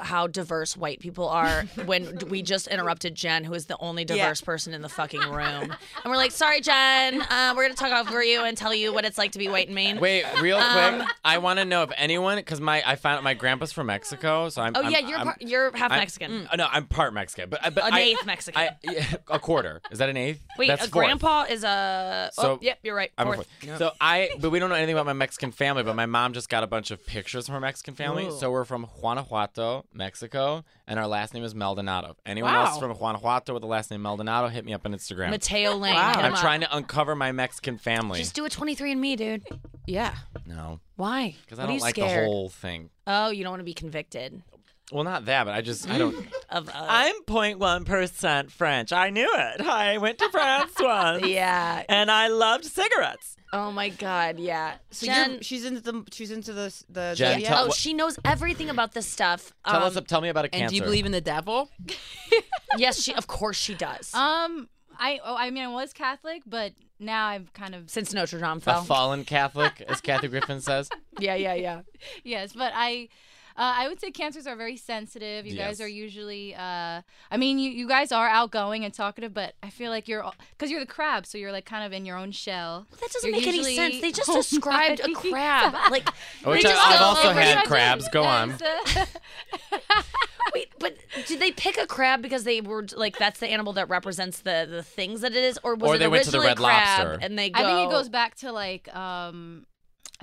[0.01, 4.15] how diverse white people are when we just interrupted Jen, who is the only Yeah.
[4.17, 7.91] diverse person in the fucking room, and we're like, sorry, Jen, uh, we're gonna talk
[8.07, 9.99] over you and tell you what it's like to be white in Maine.
[9.99, 11.09] Wait, real Um, quick.
[11.23, 14.49] I want to know if anyone, because my I found out my grandpa's from Mexico,
[14.49, 14.73] so I'm.
[14.75, 16.47] Oh I'm- yeah, you're I'm- part, you're half I'm- Mexican.
[16.51, 18.59] Uh, no, I'm part Mexican, but but An I- eighth Mexican.
[18.61, 19.81] I, yeah, a quarter.
[19.91, 20.41] Is that an eighth?
[20.57, 21.05] Wait, That's a fourth.
[21.05, 22.29] grandpa is a.
[22.33, 23.11] So, oh, yep, you're right.
[23.17, 23.47] I'm a Fourth.
[23.77, 23.91] Fourth.
[23.91, 25.83] So I, but we don't know anything about my Mexican family.
[25.83, 28.29] But my mom just got a bunch of pictures from her Mexican family.
[28.31, 32.15] So we're from Guanajuato, Mexico, and our last name is Maldonado.
[32.25, 32.79] Anyone else Wow.
[32.79, 35.29] from Guanajuato with the last name Maldonado, hit me up on Instagram.
[35.31, 35.95] Mateo Lane.
[35.95, 36.09] Wow.
[36.09, 36.39] hit him I'm up.
[36.39, 38.19] trying to uncover my Mexican family.
[38.19, 39.43] Just do a 23andMe, dude.
[39.87, 40.15] Yeah.
[40.45, 41.35] no, Why?
[41.43, 42.23] because I What are don't you like scared?
[42.23, 42.89] the whole thing.
[43.07, 44.43] Oh, you don't want to be convicted
[44.91, 46.15] Well, not that, but I just I don't.
[46.49, 46.67] of.
[46.69, 48.91] Uh, I'm 0.1 percent French.
[48.93, 49.61] I knew it.
[49.61, 51.83] I went to France once, yeah.
[51.89, 53.35] and I loved cigarettes.
[53.51, 54.37] Oh my God.
[54.39, 54.75] Yeah.
[54.91, 55.31] So Jen.
[55.33, 57.49] you're, she's into the she's into the the Jen, zodiac?
[57.49, 59.53] tell- oh, what- she knows everything about this stuff.
[59.67, 59.97] Tell Um, us.
[60.07, 60.63] Tell me about a cancer.
[60.65, 61.69] and do you believe in the devil?
[62.77, 63.13] yes, she.
[63.13, 64.13] Of course, she does.
[64.13, 68.39] Um, I oh, I mean, I was Catholic, but now I've kind of Since Notre
[68.39, 68.83] Dame a fell.
[68.83, 70.89] fallen Catholic, as Kathy Griffin says?
[71.19, 71.81] yeah, yeah, yeah.
[72.23, 73.09] yes, but I.
[73.59, 75.45] Uh, I would say cancers are very sensitive.
[75.45, 79.53] You guys are usually, uh, I mean, you, you guys are outgoing and talkative, but
[79.61, 82.15] I feel like you're, because you're the crab, so you're like kind of in your
[82.15, 82.87] own shell.
[83.01, 83.99] That doesn't You're make any sense.
[83.99, 85.73] They just Oh described a crab.
[85.73, 85.91] God.
[85.91, 86.07] Like,
[86.45, 88.07] Which I- just I've also had crabs.
[88.07, 88.53] Go on.
[90.53, 90.95] Wait, but
[91.27, 94.65] did they pick a crab because they were like that's the animal that represents the
[94.69, 96.57] the things that it is, or was Or it they went to the originally Red
[96.57, 97.25] crab Lobster.
[97.25, 97.59] and they go?
[97.59, 99.65] I think it goes back to like, um, I think-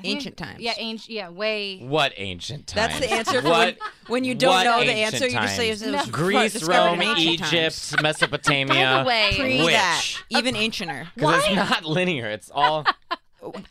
[0.05, 0.61] Ancient times.
[0.61, 1.11] Yeah, ancient.
[1.11, 1.79] Yeah, way.
[1.79, 2.75] What ancient times?
[2.99, 3.43] That's the answer.
[3.43, 3.67] For What?
[3.67, 3.77] when,
[4.09, 5.83] when you don't know the ancient answer, you just say times?
[5.83, 7.53] it was Greece, Rome, in ancient times.
[7.93, 8.75] Egypt, Mesopotamia.
[8.75, 9.73] By the way, Pre Which?
[9.73, 11.07] that, even ancienter.
[11.15, 12.29] Because it's not linear.
[12.29, 12.85] It's all.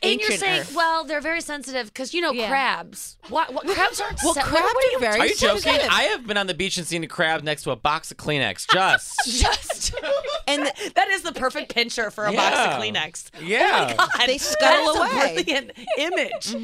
[0.03, 0.73] and you're saying, Earth.
[0.75, 2.47] well, they're very sensitive because you know Yeah.
[2.49, 3.17] crabs.
[3.29, 3.53] What?
[3.53, 4.19] What crabs aren't?
[4.23, 5.21] Well, se- crabs what, what are very sensitive.
[5.21, 5.61] Are you joking?
[5.73, 5.89] sensitive.
[5.91, 8.17] I have been on the beach and seen a crab next to a box of
[8.17, 8.67] Kleenex.
[8.71, 9.41] Just.
[9.41, 9.95] Just
[10.47, 13.29] And that is the perfect picture for a box of Kleenex.
[13.41, 13.95] Yeah.
[13.97, 15.43] God, They scuttle is a away.
[15.43, 16.55] brilliant image.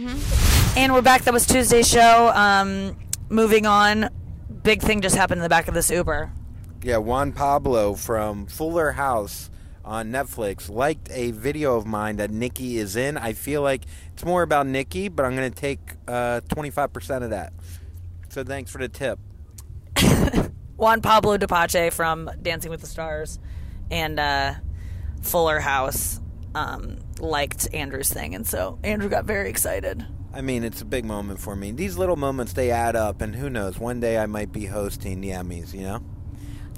[0.78, 1.24] And we're back.
[1.24, 2.32] That was Tuesday's show.
[2.34, 2.96] Um,
[3.30, 4.10] moving on.
[4.64, 6.32] Big thing just happened in the back of this Uber.
[6.84, 9.51] Yeah, Juan Pablo from Fuller House
[9.84, 13.18] on Netflix liked a video of mine that Nikki is in.
[13.18, 17.30] I feel like it's more about Nikki, but I'm going to take uh, 25% of
[17.32, 17.54] that.
[18.30, 19.20] So thanks for the tip.
[20.78, 23.40] Juan Pablo Di Pace from Dancing with the Stars
[23.90, 24.54] and uh,
[25.22, 26.20] Fuller House
[26.56, 30.06] um, liked Andrew's thing, and so Andrew got very excited.
[30.34, 31.72] I mean, it's a big moment for me.
[31.72, 35.20] These little moments, they add up, and who knows, one day I might be hosting
[35.20, 36.02] the Emmys, you know?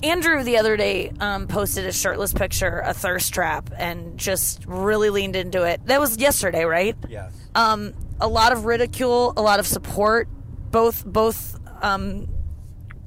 [0.04, 5.10] Andrew the other day um, posted a shirtless picture, a thirst trap, and just really
[5.10, 5.86] leaned into it.
[5.86, 6.96] That was yesterday, right?
[7.08, 7.34] Yes.
[7.56, 10.28] Um, a lot of ridicule, a lot of support,
[10.72, 12.28] both both um,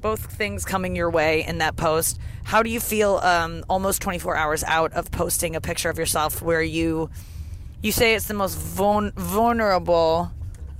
[0.01, 2.19] both things coming your way in that post.
[2.43, 6.41] How do you feel um, almost 24 hours out of posting a picture of yourself
[6.41, 7.09] where you
[7.83, 10.31] you say it's the most vul- vulnerable?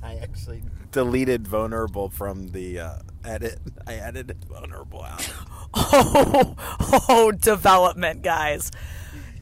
[0.02, 3.60] I actually deleted vulnerable from the uh, edit.
[3.86, 5.32] I edited vulnerable out.
[6.90, 8.72] Oh, oh, development, guys.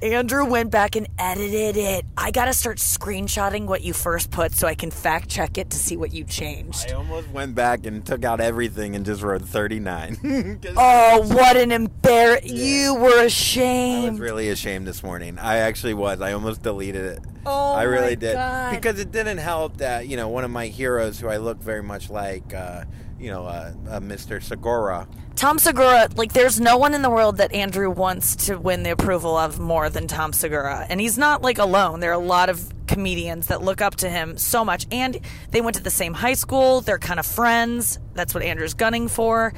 [0.01, 2.05] Andrew went back and edited it.
[2.17, 5.77] I gotta start screenshotting what you first put so I can fact check it to
[5.77, 6.89] see what you changed.
[6.91, 10.15] I almost went back and took out everything and just wrote 39.
[10.61, 12.41] 'Cause Oh, what an embar!
[12.43, 14.07] You were ashamed.
[14.07, 15.39] I was really ashamed this morning.
[15.39, 16.19] I actually was.
[16.21, 17.19] I almost deleted it.
[17.45, 18.75] Oh I really did God.
[18.75, 21.83] because it didn't help that you know one of my heroes who I look very
[21.83, 22.83] much like, uh,
[23.25, 24.41] you know, uh, uh, Mr.
[24.41, 25.07] Segura.
[25.35, 28.91] Tom Segura, like, there's no one in the world that Andrew wants to win the
[28.91, 30.85] approval of more than Tom Segura.
[30.88, 32.01] And he's not, like, alone.
[32.01, 34.85] There are a lot of comedians that look up to him so much.
[34.91, 36.81] And they went to the same high school.
[36.81, 37.97] They're kind of friends.
[38.13, 39.55] That's what Andrew's gunning for.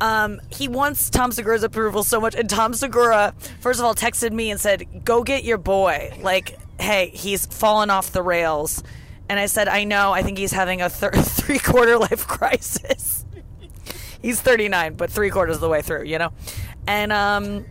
[0.00, 2.34] Um, he wants Tom Segura's approval so much.
[2.34, 6.18] And Tom Segura, first of all, texted me and said, Go get your boy.
[6.22, 8.82] Like, hey, he's fallen off the rails.
[9.30, 10.10] And I said, I know.
[10.12, 13.24] I think he's having a th- three quarter life crisis
[14.22, 16.30] he's 39 but three quarters of the way through you know
[16.86, 17.64] and um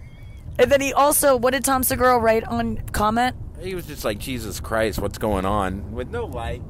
[0.58, 4.18] and then he also what did tom segura write on comment He was just like
[4.20, 5.92] Jesus Christ, what's going on?
[5.92, 6.62] With no like.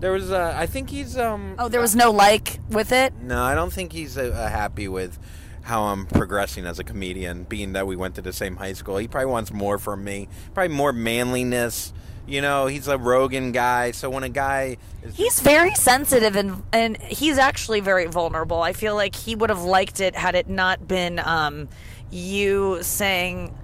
[0.00, 1.54] There was, uh, I think he's um.
[1.58, 4.88] oh there was no like with it No, I don't think he's uh, uh, happy
[4.88, 5.18] with
[5.62, 8.98] how I'm progressing as a comedian, being that we went to the same high school.
[8.98, 11.94] He probably wants more from me, probably more manliness.
[12.26, 16.62] You know, he's a Rogan guy, so when a guy is he's very sensitive and
[16.72, 20.48] and he's actually very vulnerable i feel like he would have liked it had it
[20.48, 21.68] not been um
[22.10, 23.54] you saying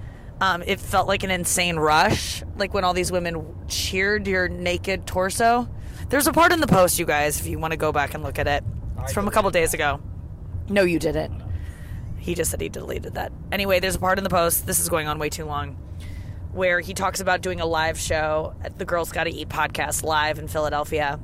[0.40, 5.06] um, it felt like an insane rush, like when all these women cheered your naked
[5.06, 5.68] torso.
[6.08, 8.22] There's a part in the post, you guys, if you want to go back and
[8.22, 8.64] look at it.
[9.02, 10.00] It's from a couple days ago.
[10.68, 11.42] No, you didn't.
[12.18, 13.32] He just said he deleted that.
[13.52, 14.66] Anyway, there's a part in the post.
[14.66, 15.76] This is going on way too long.
[16.52, 20.38] Where he talks about doing a live show at the Girls Gotta Eat podcast live
[20.38, 21.20] in Philadelphia.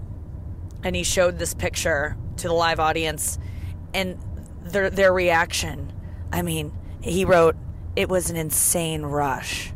[0.84, 3.38] And he showed this picture to the live audience
[3.92, 4.18] and
[4.62, 5.92] their their reaction.
[6.32, 7.56] I mean, he wrote,
[7.96, 9.72] "It was an insane rush."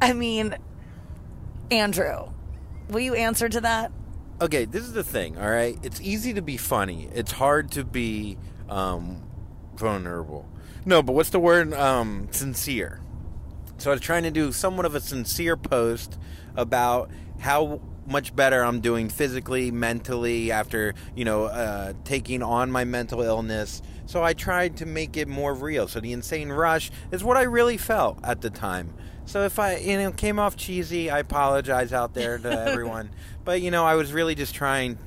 [0.00, 0.56] I mean,
[1.70, 2.30] Andrew,
[2.88, 3.92] will you answer to that?
[4.40, 5.36] Okay, this is the thing.
[5.36, 7.08] All right, it's easy to be funny.
[7.12, 9.22] It's hard to be um,
[9.74, 10.48] vulnerable.
[10.84, 11.72] No, but what's the word?
[11.74, 13.00] Um, sincere.
[13.78, 16.18] So I was trying to do somewhat of a sincere post
[16.56, 22.84] about how much better I'm doing physically, mentally after you know uh, taking on my
[22.84, 23.80] mental illness.
[24.06, 25.86] So I tried to make it more real.
[25.86, 28.92] So the insane rush is what I really felt at the time.
[29.26, 33.10] So if I you know came off cheesy, I apologize out there to everyone.
[33.44, 34.98] But you know I was really just trying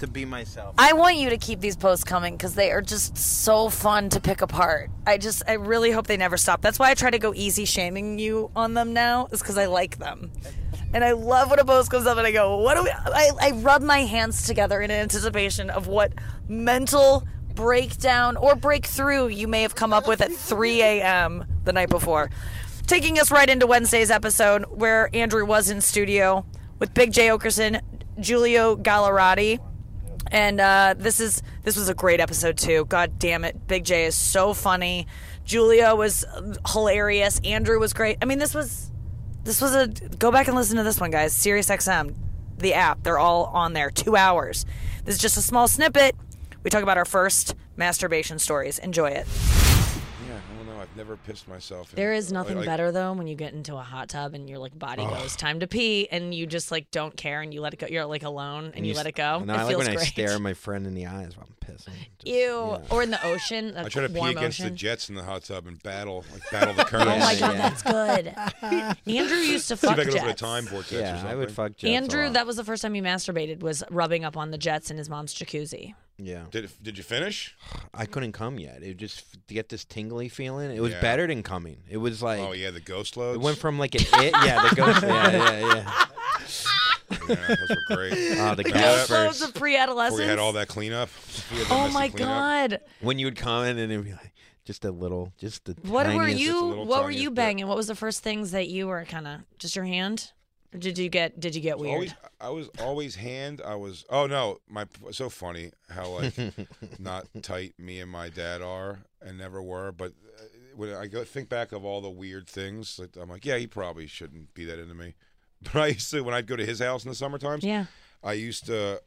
[0.00, 0.74] to be myself.
[0.78, 4.20] I want you to keep these posts coming because they are just so fun to
[4.20, 4.90] pick apart.
[5.06, 6.60] I just, I really hope they never stop.
[6.60, 9.66] That's why I try to go easy shaming you on them now, is because I
[9.66, 10.32] like them.
[10.92, 13.30] And I love when a post comes up and I go, what do we, I,
[13.40, 16.12] I rub my hands together in anticipation of what
[16.48, 21.44] mental breakdown or breakthrough you may have come up with at 3 a.m.
[21.64, 22.30] the night before.
[22.86, 26.44] Taking us right into Wednesday's episode where Andrew was in studio
[26.80, 27.80] with Big Jay Oakerson,
[28.18, 29.60] Giulio Gallarotti,
[30.30, 32.84] and uh, this is this was a great episode too.
[32.86, 35.06] God damn it, Big J is so funny.
[35.44, 36.24] Julia was
[36.72, 37.40] hilarious.
[37.44, 38.18] Andrew was great.
[38.22, 38.90] I mean, this was
[39.44, 41.34] this was a go back and listen to this one, guys.
[41.34, 42.14] Sirius XM,
[42.58, 43.90] the app, they're all on there.
[43.90, 44.64] Two hours.
[45.04, 46.14] This is just a small snippet.
[46.62, 48.78] We talk about our first masturbation stories.
[48.78, 49.26] Enjoy it.
[50.80, 51.92] I've never pissed myself.
[51.92, 54.48] in- There is nothing like- better though when you get into a hot tub and
[54.48, 57.60] your like body goes time to pee and you just like don't care and you
[57.60, 57.86] let it go.
[57.86, 59.40] You're like alone and, you, let it go.
[59.44, 60.06] No, it I like feels when great.
[60.06, 61.86] I stare my friend in the eyes while I'm pissing.
[62.18, 62.32] Just- Ew.
[62.34, 62.78] yeah.
[62.90, 63.74] Or in the ocean.
[63.76, 64.64] I try to pee against ocean.
[64.66, 67.10] the jets in the hot tub and battle, like battle the currents.
[67.10, 68.34] Oh my god, that's good.
[69.06, 70.40] Andrew used to See if fuck I can a jets.
[70.40, 71.30] time vortex Yeah, something.
[71.30, 71.84] I would fuck jets.
[71.84, 72.32] a Andrew, lot.
[72.34, 75.08] that was the first time he masturbated was rubbing up on the jets in his
[75.08, 75.94] mom's jacuzzi.
[76.22, 77.56] Yeah, Did it, did you finish?
[77.94, 78.82] I couldn't come yet.
[78.82, 80.70] It just to get this tingly feeling.
[80.70, 81.00] It was Yeah.
[81.00, 81.78] better than coming.
[81.88, 83.36] It was like oh yeah, the ghost loads.
[83.36, 84.32] it went from like an it.
[84.44, 85.02] Yeah, the ghost.
[85.02, 86.06] Yeah, yeah, yeah.
[87.28, 88.12] yeah, those were great.
[88.38, 89.24] Oh, the Remember ghost that?
[89.24, 90.16] Loads of pre-adolescence.
[90.18, 91.08] Before we had all that cleanup.
[91.50, 92.28] We had the oh messy my cleanup.
[92.70, 92.80] god.
[93.00, 94.32] When you would comment and it'd be like
[94.64, 95.72] just a little, just the.
[95.88, 97.36] What were tiniest- you little what were tiniest you bit.
[97.36, 97.66] banging?
[97.66, 100.32] What was the first things that you were kind of just your hand?
[100.72, 101.94] Or did you get did you get weird?
[101.94, 103.60] Always, I was always hand.
[103.64, 104.04] I was.
[104.08, 106.34] Oh no, my so funny how like
[106.98, 109.90] not tight me and my dad are and never were.
[109.92, 110.42] But uh,
[110.76, 113.66] when I go think back of all the weird things, like, I'm like, yeah, he
[113.66, 115.14] probably shouldn't be that into me.
[115.62, 117.64] But I used to when I'd go to his house in the summer times.
[117.64, 117.84] yeah.
[118.22, 119.02] I used to.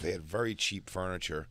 [0.00, 1.46] They had very cheap furniture.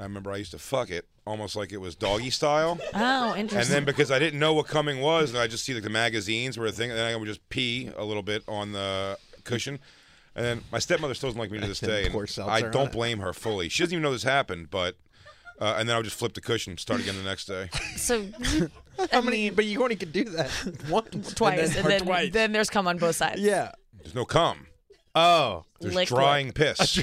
[0.00, 2.78] I remember I used to fuck it almost like it was doggy style.
[2.94, 3.58] Oh, interesting.
[3.58, 5.90] And then because I didn't know what coming was, and I just see like the
[5.90, 9.18] magazines were a thing, and then I would just pee a little bit on the
[9.44, 9.78] cushion.
[10.34, 12.90] And then my stepmother still doesn't like me to this day, and Pour I don't
[12.92, 13.68] blame her fully.
[13.68, 14.96] She doesn't even know this happened, but
[15.60, 17.68] uh, and then I would just flip the cushion, and start again the next day.
[17.96, 18.26] so
[19.12, 19.50] How many?
[19.50, 20.50] But you only could do that
[20.88, 22.32] once, twice and then, or twice.
[22.32, 23.40] then there's come on both sides.
[23.40, 23.72] yeah.
[24.02, 24.66] There's no cum.
[25.14, 25.64] Oh.
[25.80, 26.18] There's Liquid.
[26.18, 26.98] drying piss.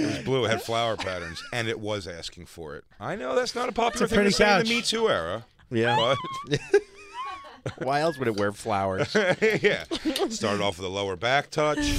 [0.00, 0.44] was blue.
[0.44, 2.84] It had flower patterns, and it was asking for it.
[2.98, 4.68] I know that's not a popular thing to pretty say in couch.
[4.68, 5.44] the Me Too era.
[5.70, 6.14] Yeah.
[6.48, 6.60] But
[7.86, 9.14] Why else would it wear flowers?
[9.62, 9.84] yeah,
[10.30, 11.96] started off with a lower back touch.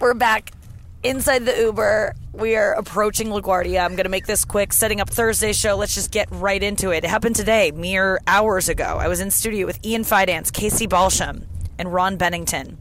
[0.00, 0.52] We're back
[1.02, 2.14] inside the Uber.
[2.32, 3.84] We are approaching LaGuardia.
[3.84, 4.72] I'm going to make this quick.
[4.72, 5.76] Setting up Thursday's show.
[5.76, 7.04] Let's just get right into it.
[7.04, 8.98] It happened today, mere hours ago.
[9.00, 11.46] I was in studio with Ian Fidance, Casey Balsham,
[11.78, 12.78] and Ron Bennington.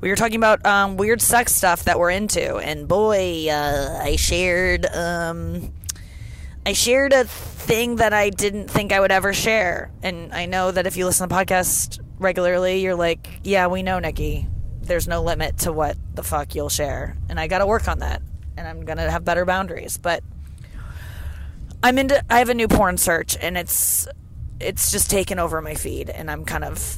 [0.00, 4.16] We were talking about um, weird sex stuff that we're into, and boy, uh, I
[4.16, 5.72] shared um,
[6.66, 9.90] I shared a thing that I didn't think I would ever share.
[10.02, 13.82] And I know that if you listen to the podcast regularly, you're like, yeah, we
[13.82, 14.48] know, Nikki.
[14.86, 17.16] There's no limit to what the fuck you'll share.
[17.28, 18.22] And I got to work on that.
[18.56, 19.98] And I'm going to have better boundaries.
[19.98, 20.22] But
[21.82, 24.08] I'm into, I have a new porn search, and it's,
[24.60, 26.08] it's just taken over my feed.
[26.08, 26.96] And I'm kind of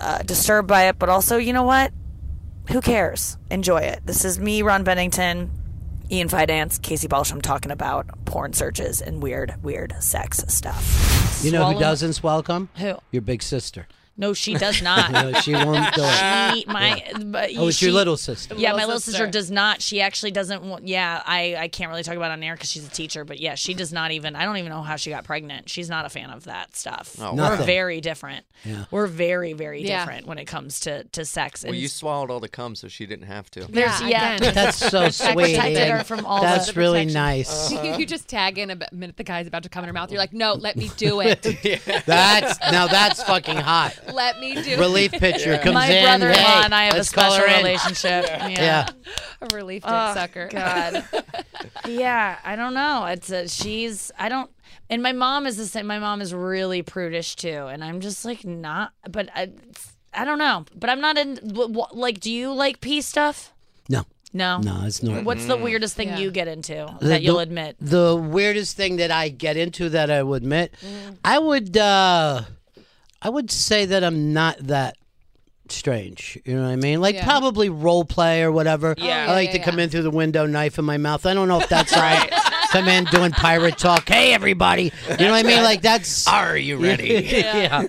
[0.00, 0.98] uh, disturbed by it.
[0.98, 1.92] But also, you know what?
[2.70, 3.36] Who cares?
[3.50, 4.00] Enjoy it.
[4.04, 5.50] This is me, Ron Bennington,
[6.10, 11.40] Ian Fidance, Casey Balsham talking about porn searches and weird, weird sex stuff.
[11.42, 12.68] You know who doesn't welcome?
[12.76, 12.96] Who?
[13.10, 13.86] Your big sister.
[14.18, 15.12] No, she does not.
[15.12, 16.54] No, she won't do it.
[16.58, 18.54] She, my, but Oh, it's she- your little sister.
[18.56, 19.30] Yeah, my Little little sister sister.
[19.30, 19.80] does not.
[19.80, 20.86] She actually doesn't want.
[20.88, 23.24] Yeah, I, I can't really talk about it on air because she's a teacher.
[23.24, 24.34] But yeah, she does not even.
[24.36, 25.70] I don't even know how she got pregnant.
[25.70, 27.14] She's not a fan of that stuff.
[27.20, 28.44] Oh, We're very different.
[28.64, 28.86] Yeah.
[28.90, 30.00] We're very very Yeah.
[30.00, 31.64] different when it comes to to sex.
[31.64, 33.60] Well, you swallowed all the cum, so she didn't have to.
[33.70, 34.50] there's Yeah, yeah.
[34.50, 35.34] That's so sweet.
[35.34, 37.14] protected her from all That's the really protection.
[37.14, 37.72] nice.
[37.78, 40.10] You, you just tag in a minute the guy's about to come in her mouth.
[40.10, 41.42] You're like, no, let me do it.
[42.06, 43.96] That's now that's fucking hot.
[44.12, 46.04] Let me do Relief pitcher comes My in.
[46.04, 47.64] brother-in-law hey, and I have a let's call special her in.
[47.64, 48.24] relationship.
[48.28, 48.48] Yeah.
[48.48, 48.88] Yeah.
[49.42, 50.48] a relief dick Oh, sucker.
[50.50, 51.04] God.
[51.86, 53.04] yeah, I don't know.
[53.06, 54.50] It's a, she's I don't
[54.90, 55.86] and my mom is the same.
[55.86, 58.92] My mom is really prudish too, and I'm just like not.
[59.10, 59.50] But I,
[60.14, 60.64] I don't know.
[60.74, 61.36] But I'm not in.
[61.54, 63.52] wh- wh- Like, do you like pee stuff?
[63.90, 64.04] No.
[64.32, 64.58] No.
[64.58, 65.24] No, it's not.
[65.24, 66.18] What's the weirdest thing Yeah.
[66.18, 67.76] you get into The- that you'll admit?
[67.80, 71.14] The weirdest thing that I get into that I would admit, Mm-hmm.
[71.24, 72.42] I would, uh,
[73.20, 74.96] I would say that I'm not that
[75.68, 76.38] strange.
[76.44, 77.00] You know what I mean?
[77.00, 77.24] Like Yeah.
[77.24, 78.94] probably role play or whatever.
[78.96, 79.26] Yeah.
[79.28, 81.26] I like Yeah, to yeah, come in through the window, knife in my mouth.
[81.26, 82.30] I don't know if that's right.
[82.72, 84.08] come in doing pirate talk.
[84.08, 84.92] Hey, everybody.
[85.10, 85.62] You know what I mean?
[85.62, 86.26] Like that's.
[86.28, 87.08] Are you ready?
[87.30, 87.86] yeah.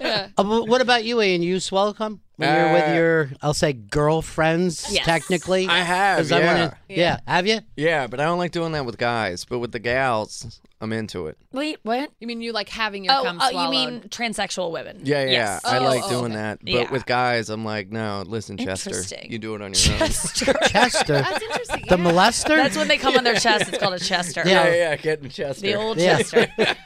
[0.00, 1.42] Uh, but what about you, Ian?
[1.42, 4.86] You swallow cum when you're with Uh, your, I'll say, girlfriends.
[4.90, 5.04] Yes.
[5.04, 6.46] Technically, I have, 'Cause I yeah.
[6.52, 7.18] wanna- yeah.
[7.26, 7.60] Have you?
[7.76, 9.44] yeah, but I don't like doing that with guys.
[9.44, 11.36] But with the gals, I'm into it.
[11.52, 12.10] Wait, what?
[12.18, 15.00] You mean you like having your Oh, cum oh, you mean transsexual women?
[15.04, 15.30] Yeah, yeah.
[15.30, 15.64] Yes.
[15.64, 16.34] I Oh, like oh, doing okay.
[16.34, 16.58] that.
[16.62, 16.90] But Yeah.
[16.90, 19.98] with guys, I'm like, no, listen, Chester, you do it on your own.
[19.98, 20.52] Chester.
[20.72, 21.84] That's interesting.
[21.88, 22.04] The yeah.
[22.04, 22.56] molester?
[22.56, 23.68] That's when they come on their chest.
[23.68, 24.42] It's called a chester.
[24.44, 24.66] Yeah.
[24.66, 25.62] yeah, yeah, getting Chester.
[25.62, 26.18] The old Yeah.
[26.18, 26.46] Chester.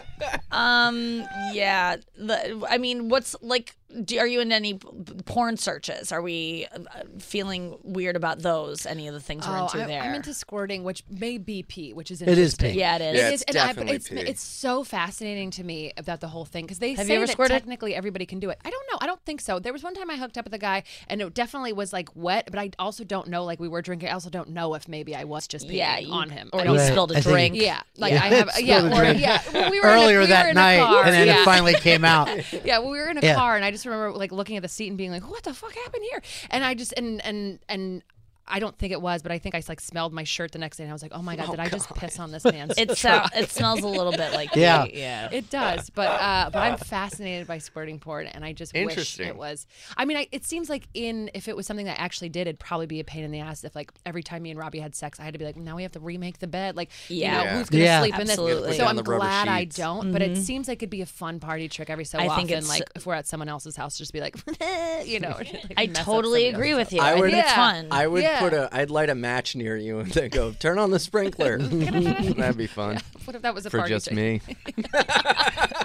[0.50, 1.24] um.
[1.52, 1.96] Yeah.
[2.16, 3.76] The, I mean, what's like?
[4.04, 6.12] Do, are you in any porn searches?
[6.12, 6.78] Are we uh,
[7.18, 8.84] feeling weird about those?
[8.84, 10.02] Any of the things we're Oh, into I, there?
[10.02, 12.72] I'm into squirting, which may be pee, which is It is interesting.
[12.72, 12.80] pee.
[12.80, 13.16] yeah, it is.
[13.20, 14.16] Yeah, It it's is, and I, definitely it's, pee.
[14.18, 17.26] it's so fascinating to me about the whole thing because they Have say you ever
[17.26, 17.52] that squirted?
[17.56, 18.58] technically everybody can do it.
[18.64, 18.98] I don't know.
[19.00, 19.60] I don't think so.
[19.60, 22.08] There was one time I hooked up with a guy and it definitely was like
[22.14, 23.44] wet, but I also don't know.
[23.44, 24.08] Like we were drinking.
[24.10, 26.50] I also don't know if maybe I was just peeing Yeah, you- on him.
[26.52, 26.88] or I you Right.
[26.90, 27.54] spilled a I think- drink.
[27.56, 28.22] Yeah, like Yeah.
[28.24, 28.50] I have.
[28.58, 29.40] Yeah, or, yeah.
[29.54, 31.42] well, we were in a- Earlier we that night, and then yeah.
[31.42, 32.28] it finally came out.
[32.64, 33.34] yeah, well, we were in a Yeah.
[33.34, 35.52] car, and I just remember like looking at the seat and being like, "What the
[35.54, 38.02] fuck happened here?" And I just and and and
[38.48, 40.76] I don't think it was, but I think I like smelled my shirt the next
[40.76, 42.74] day, and I was like, "Oh my god, did I just piss on this man's?"
[42.78, 43.30] It sounds.
[43.34, 44.84] It smells a little bit like Yeah.
[44.86, 45.28] pee, yeah.
[45.32, 49.36] It does, but uh, but I'm fascinated by squirting porn, and I just wish it
[49.36, 49.66] was.
[49.96, 52.42] I mean, I, it seems like in if it was something that I actually did,
[52.42, 53.64] it'd probably be a pain in the ass.
[53.64, 55.74] If like every time me and Robbie had sex, I had to be like, now
[55.76, 56.76] we have to remake the bed.
[56.76, 57.38] Like, Yeah.
[57.38, 58.00] you know, who's gonna Yeah.
[58.00, 58.30] sleep in this?
[58.30, 58.76] Absolutely.
[58.76, 60.12] So I'm down the glad I don't.
[60.12, 62.36] But it seems like it'd be a fun party trick every so I often.
[62.46, 64.36] think it's- like if we're at someone else's house, just be like,
[65.04, 65.34] you know.
[65.36, 67.00] like, I totally agree with you.
[67.00, 67.88] I I, would- think it's fun.
[67.90, 68.35] I would Yeah.
[68.38, 68.68] Put a.
[68.72, 71.58] I'd light a match near you and then go turn on the sprinkler.
[71.58, 73.02] That'd be fun house.
[73.26, 74.16] What if that was a for party just trick?
[74.16, 74.40] me.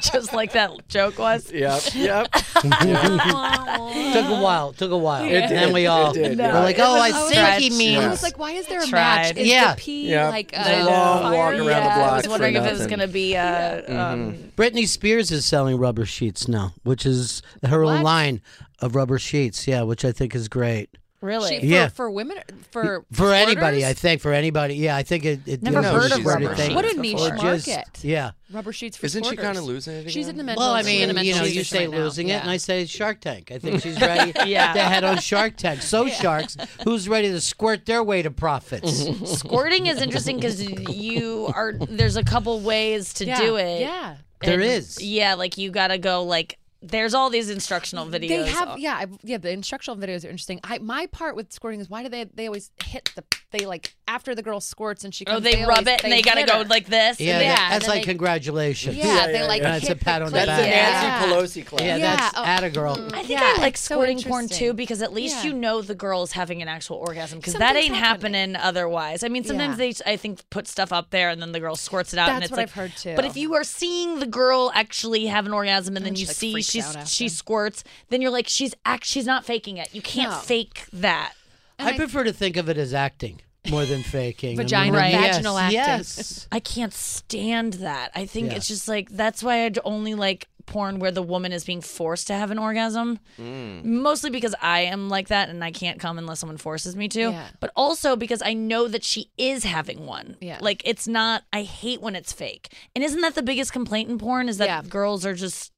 [0.02, 1.52] Just like that joke was.
[1.52, 2.32] Yep, yep.
[2.32, 4.74] Took a while.
[4.74, 5.24] Took a while.
[5.26, 7.12] It and then did, we all it did, we're like, It oh, was I a
[7.14, 7.62] think stretch.
[7.62, 8.04] he means.
[8.04, 8.92] I was like, why is there a Tried.
[9.28, 9.38] match?
[9.38, 9.76] Is Yeah.
[9.76, 10.30] the pee Yeah.
[10.30, 11.34] like It's a uh, long fire?
[11.38, 12.98] walk around the yeah, I block was for wondering if it was nothing.
[12.98, 13.38] going to be.
[13.38, 18.42] Uh, um, Britney Spears is selling rubber sheets now, which is her own line
[18.80, 19.68] of rubber sheets.
[19.68, 20.90] Yeah, which I think is great.
[21.22, 21.56] Really?
[21.56, 21.88] She, for, Yeah.
[21.88, 22.38] for women
[22.72, 24.22] for For anybody, I think.
[24.22, 25.40] For anybody, yeah, I think it.
[25.48, 26.66] it Never you know, heard of rubber a thing.
[26.72, 28.04] sheets What a niche Or just- market.
[28.04, 28.32] yeah.
[28.52, 30.12] rubber sheets for Isn't she kind of losing it?
[30.12, 30.62] She's in the mental.
[30.64, 31.98] Well, I she's in a mean, you know, you say right now.
[32.04, 32.42] losing it, Yeah.
[32.42, 33.52] and I say Shark Tank.
[33.52, 34.74] I think she's ready Yeah.
[34.74, 35.82] to head on Shark Tank.
[35.84, 39.06] So sharks, who's ready to squirt their way to profits?
[39.40, 41.74] Squirting is interesting because you are.
[41.74, 43.82] There's a couple ways to Yeah, do it.
[43.82, 44.16] Yeah.
[44.42, 45.00] There And, is.
[45.02, 46.58] Yeah, like you got to go like.
[46.84, 48.28] There's all these instructional videos.
[48.30, 49.38] They have, yeah, I, yeah.
[49.38, 50.60] The instructional videos are interesting.
[50.64, 53.96] I, my part with squirting is why do they they always hit the they like
[54.08, 55.44] after the girl squirts and she Oh, comes.
[55.44, 56.64] they, rub always- it and they got to go her.
[56.66, 57.20] like this.
[57.20, 58.96] Yeah, Yeah, that- that's like they- congratulations.
[58.98, 60.46] Yeah, they like That's a pat the on the back.
[60.48, 61.30] That's the Yeah.
[61.30, 61.82] Nancy Pelosi class.
[61.82, 62.96] Yeah, Yeah, that's oh, at a girl.
[62.96, 63.14] Mm-hmm.
[63.16, 65.52] I think Yeah, I like it's so squirting porn too because at least Yeah.
[65.52, 69.24] you know the girl is having an actual orgasm because that ain't happening otherwise.
[69.24, 69.92] I mean, sometimes Yeah.
[70.06, 72.38] they I think put stuff up there and then the girl squirts it out and
[72.38, 73.14] That's it's what like, I've heard, too.
[73.16, 76.54] But if you are seeing the girl actually have an orgasm and then you see
[76.54, 79.94] freaks she's she squirts, then you're like she's act she's not faking it.
[79.94, 80.38] You can't No.
[80.38, 81.34] fake that.
[81.80, 84.60] I prefer to think of it as acting more than faking.
[84.60, 85.12] I Vagina- mean, Right.
[85.14, 85.76] yes, vaginal acting.
[85.80, 86.48] Yes.
[86.52, 88.12] I can't stand that.
[88.16, 88.58] I think Yeah.
[88.58, 92.28] it's just like that's why I only like porn where the woman is being forced
[92.28, 93.20] to have an orgasm.
[93.40, 93.84] Mm.
[93.84, 97.20] Mostly because I am like that and I can't come unless someone forces me to.
[97.32, 97.48] Yeah.
[97.60, 100.38] But also because I know that she is having one.
[100.40, 100.60] Yeah.
[100.62, 102.72] Like it's not I hate when it's fake.
[102.96, 104.82] And isn't that the biggest complaint in porn is that Yeah.
[104.88, 105.72] girls are just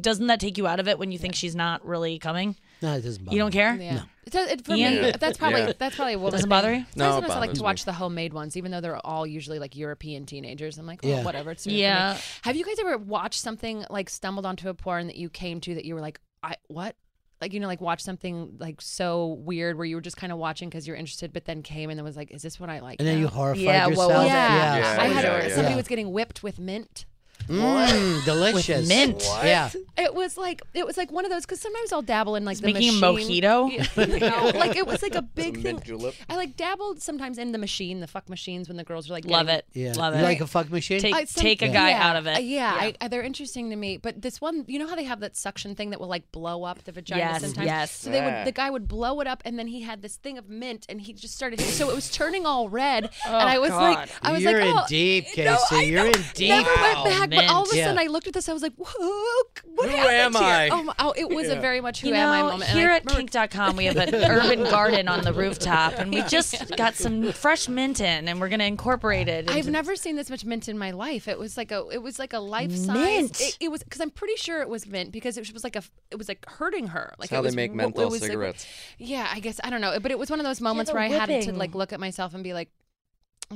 [0.00, 2.56] doesn't that take you out of it when you think she's not really coming?
[2.82, 3.74] No, it doesn't bother You don't care?
[3.76, 4.02] Yeah.
[4.26, 5.02] It does, it, for Ian?
[5.02, 5.72] me, that's probably Yeah.
[5.78, 6.86] that's probably what Doesn't bother you?
[6.96, 7.64] No, it Sometimes I like bothers to me.
[7.64, 10.78] watch the homemade ones, even though they're all usually like European teenagers.
[10.78, 11.22] I'm like, oh, Yeah.
[11.24, 11.50] whatever.
[11.50, 11.80] It's new for me.
[11.82, 12.18] Yeah.
[12.42, 15.74] Have you guys ever watched something like stumbled onto a porn that you came to
[15.74, 16.96] that you were like, I what?
[17.40, 20.38] Like you know, like watch something like so weird where you were just kind of
[20.38, 22.80] watching because you're interested, but then came and then was like, is this what I
[22.80, 23.00] like?
[23.00, 23.20] And then now?
[23.22, 24.12] you horrified Yeah, what yourself.
[24.12, 24.26] was it?
[24.28, 25.48] Yeah, Yeah, I had yeah, yeah.
[25.54, 25.76] somebody Yeah.
[25.76, 27.04] was getting whipped with mint.
[27.48, 28.88] Mmm, delicious.
[28.88, 29.22] mint.
[29.42, 29.70] Yeah.
[29.98, 32.58] It was like it was like one of those because sometimes I'll dabble in like
[32.58, 33.42] the making a machine.
[33.42, 33.70] mojito?
[34.24, 35.62] Yeah, no, like it was like a big thing.
[35.76, 36.14] mint julep.
[36.28, 39.26] I like dabbled sometimes in the machine, the fuck machines when the girls were like
[39.26, 39.66] Love getting- it.
[39.74, 39.92] Yeah.
[39.92, 40.24] Love you it.
[40.24, 41.00] like a fuck machine?
[41.00, 42.44] Take, I- some- take a guy yeah, out of uh, it.
[42.44, 43.98] Yeah, I, I- they're interesting to me.
[43.98, 46.64] But this one, you know how they have that suction thing that will like blow
[46.64, 47.66] up the vagina Yes, sometimes.
[47.66, 47.90] yes.
[47.92, 48.44] So they would, Yeah.
[48.44, 51.00] the guy would blow it up, and then he had this thing of mint, and
[51.00, 51.60] he just started.
[51.60, 53.82] So it was turning all red, and I was God.
[53.82, 55.76] like, I was You're like, in oh, deep, no, Casey.
[55.76, 56.06] I You're know.
[56.06, 56.48] in deep.
[56.48, 58.02] Never went back, but all of a sudden Yeah.
[58.02, 58.48] I looked at this.
[58.48, 60.42] I was like, whoa, what Who happened am here?
[60.42, 60.68] I?
[60.70, 62.70] Oh, my, oh, it was a very much who You am I know, moment.
[62.70, 66.12] and here I at remember- kink.com, we have an urban garden on the rooftop, and
[66.12, 69.50] we just got some fresh mint in, and we're going to incorporate it.
[69.50, 71.28] I've never seen this much mint in my life.
[71.28, 72.86] It was like a, it was like a life size.
[72.94, 73.40] Mint?
[73.40, 75.82] It, it was because I'm pretty sure it was mint because it was like a,
[76.10, 77.12] it was like hurting her.
[77.18, 78.66] Like how it they was, make menthol was like- cigarettes.
[78.98, 81.02] yeah, I guess I don't know, but it was one of those moments the where
[81.04, 82.68] I had to like look at myself and be like,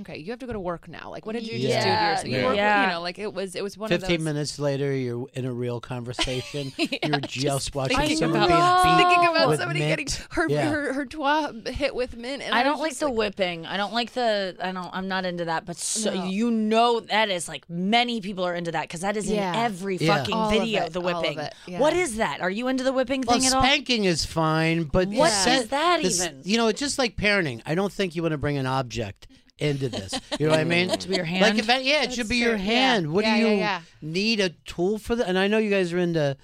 [0.01, 1.11] okay, you have to go to work now.
[1.11, 1.69] Like, what did you Yeah.
[1.69, 2.27] just do to yourself?
[2.27, 2.47] You, Yeah.
[2.47, 2.83] work- Yeah.
[2.87, 5.53] you know, like it was, it was one of 15 minutes later, you're in a
[5.53, 6.73] real conversation.
[6.79, 9.91] you're just, watching thinking someone about, being beat thinking about with somebody mint.
[10.07, 10.69] getting her, Yeah.
[10.71, 12.43] her her twat hit with mint.
[12.43, 13.67] And I was don't like just the whipping.
[13.67, 14.57] I don't like the.
[14.63, 14.89] I don't.
[14.93, 15.65] I'm not into that.
[15.67, 16.25] But so, No.
[16.27, 19.51] you know that is like many people are into that because that is Yeah.
[19.51, 20.17] in every Yeah.
[20.19, 20.85] fucking All of video.
[20.85, 21.39] it, the all of whipping.
[21.39, 21.79] it, yeah.
[21.79, 22.41] What is that?
[22.41, 23.63] Are you into the whipping Well, thing at all?
[23.63, 26.41] spanking is fine, but What set- is that even?
[26.45, 27.61] You know, it's just like parenting.
[27.67, 29.27] I don't think you want to bring an object
[29.59, 30.15] into this.
[30.39, 30.89] You know what I mean?
[30.91, 31.43] To be your hand?
[31.43, 32.51] Like, if that, yeah, it That's should be true.
[32.51, 32.65] your Yeah.
[32.65, 33.13] hand.
[33.13, 33.81] What Yeah, do yeah, you yeah.
[34.03, 35.27] need a tool for that?
[35.29, 36.37] And I know you guys are into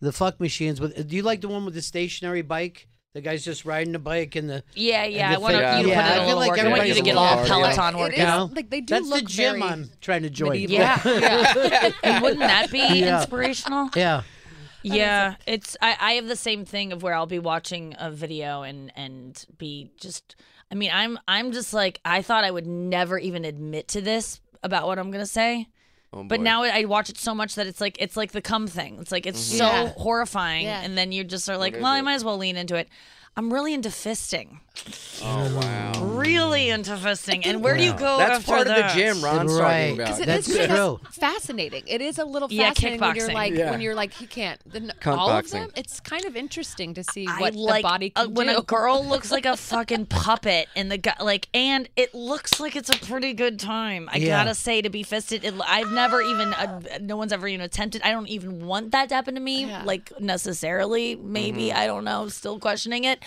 [0.00, 0.80] the fuck machines.
[0.80, 2.88] But uh, do you like the one with the stationary bike?
[3.14, 5.30] The guy's just riding the bike and the yeah, yeah.
[5.30, 6.66] the I want thing- you to Yeah, put I in a feel little like workout.
[6.66, 7.74] I want you to get a a little little hard.
[7.76, 8.18] Peloton It workout.
[8.18, 8.50] you know?
[8.54, 10.60] like they do That's look the gym very I'm trying to join.
[10.68, 11.90] Yeah, yeah.
[12.02, 13.18] and wouldn't that be Yeah.
[13.20, 13.88] inspirational?
[13.96, 14.22] yeah.
[14.82, 18.62] Yeah, it's I, I have the same thing of where I'll be watching a video
[18.62, 20.36] and and be just
[20.70, 24.40] I mean I'm I'm just like I thought I would never even admit to this
[24.62, 25.68] about what I'm gonna say.
[26.12, 26.44] Oh, But boy.
[26.44, 28.98] now I watch it so much that it's like it's like the cum thing.
[29.00, 29.58] It's like it's mm-hmm.
[29.58, 29.88] so Yeah.
[29.96, 30.80] horrifying, Yeah.
[30.82, 32.88] and then you just are like, is well, I might as well lean into it.
[33.38, 34.60] I'm really into fisting.
[35.22, 36.04] Oh wow.
[36.04, 37.46] Really into fisting.
[37.46, 38.94] And where do you go That's after part of the that?
[38.94, 39.88] gym Ron's Right.
[39.88, 40.04] talking about.
[40.06, 41.10] Because it That's is kind of true.
[41.12, 41.82] fascinating.
[41.86, 43.34] It is a little Yeah, fascinating when you're kickboxing.
[43.34, 43.70] like Yeah.
[43.70, 44.60] when you're like he can't.
[44.70, 45.70] Then Cunt all of them.
[45.76, 48.56] It's kind of interesting to see I what like the body uh, can when do.
[48.58, 52.74] a girl looks like a fucking puppet and the guy like and it looks like
[52.76, 54.44] it's a pretty good time i Yeah.
[54.44, 58.02] gotta say to be fisted it, i've never even uh, no one's ever even attempted
[58.02, 59.82] i don't even want that to happen to me Yeah.
[59.84, 63.22] like necessarily maybe i don't know still questioning it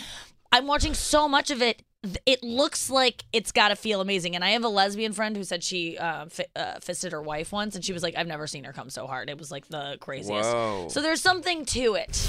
[0.51, 1.83] i'm watching so much of it
[2.25, 5.43] it looks like it's got to feel amazing and i have a lesbian friend who
[5.43, 8.47] said she uh, fi- uh, fisted her wife once and she was like i've never
[8.47, 10.87] seen her come so hard it was like the craziest Whoa.
[10.89, 12.27] so there's something to it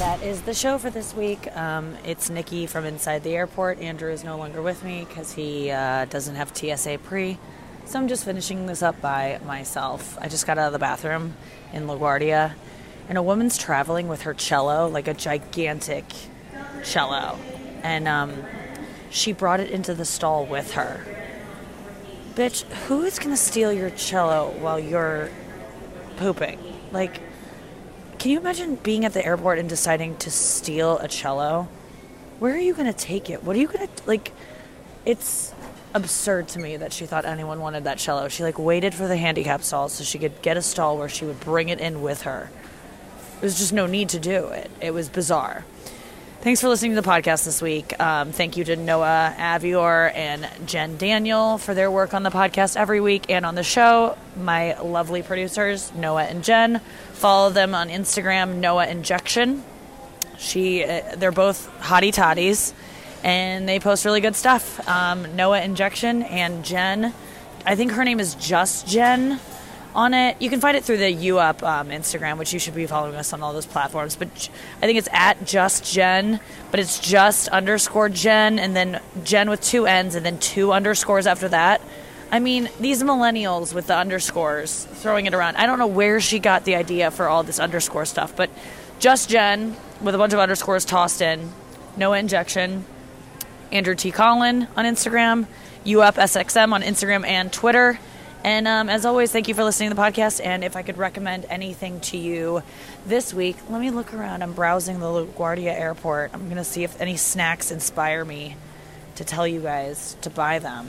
[0.00, 1.54] that is the show for this week.
[1.54, 3.80] Um, it's Nikki from inside the airport.
[3.80, 7.36] Andrew is no longer with me because he uh, doesn't have TSA pre.
[7.84, 10.16] So I'm just finishing this up by myself.
[10.18, 11.34] I just got out of the bathroom
[11.74, 12.54] in LaGuardia,
[13.10, 16.06] and a woman's traveling with her cello, like a gigantic
[16.84, 17.38] cello,
[17.82, 18.44] and um,
[19.10, 21.04] she brought it into the stall with her.
[22.34, 25.30] Bitch, who is gonna steal your cello while you're
[26.16, 26.58] pooping?
[26.92, 27.20] Like,
[28.18, 31.68] can you imagine being at the airport and deciding to steal a cello?
[32.38, 33.42] Where are you to take it?
[33.44, 34.32] What are you to like
[35.04, 35.52] it's
[35.94, 38.28] absurd to me that she thought anyone wanted that cello.
[38.28, 41.24] She like waited for the handicap stall so she could get a stall where she
[41.24, 42.50] would bring it in with her.
[43.40, 44.70] There was just no need to do it.
[44.80, 45.64] It was bizarre.
[46.42, 48.00] Thanks for listening to the podcast this week.
[48.00, 52.78] Um, thank you to Noah Avior and Jen Daniel for their work on the podcast
[52.78, 54.16] every week and on the show.
[54.38, 56.80] My lovely producers, Noah and Jen.
[57.12, 59.62] Follow them on Instagram, Noah Injection.
[60.38, 62.72] She, uh, they're both hottie toddies,
[63.22, 64.88] and they post really good stuff.
[64.88, 67.12] Um, Noah Injection and Jen,
[67.66, 69.38] I think her name is just Jen
[69.94, 70.40] on it.
[70.40, 73.14] You can find it through the U Up um, Instagram, which you should be following
[73.14, 74.16] us on all those platforms.
[74.16, 74.28] But
[74.78, 79.62] I think it's at just Jen, but it's just underscore Jen, and then Jen with
[79.62, 81.80] two N's, and then two underscores after that.
[82.32, 85.56] I mean, these millennials with the underscores throwing it around.
[85.56, 88.50] I don't know where she got the idea for all this underscore stuff, but
[89.00, 91.50] just Jen with a bunch of underscores tossed in.
[91.96, 92.84] Noah Injection.
[93.72, 94.10] Andrew T.
[94.10, 95.46] Collin on Instagram.
[95.84, 97.98] UUP SXM on Instagram and Twitter.
[98.42, 100.40] And um, as always, thank you for listening to the podcast.
[100.42, 102.62] And if I could recommend anything to you
[103.04, 104.42] this week, let me look around.
[104.42, 106.30] I'm browsing the LaGuardia airport.
[106.32, 108.56] I'm going to see if any snacks inspire me
[109.16, 110.88] to tell you guys to buy them.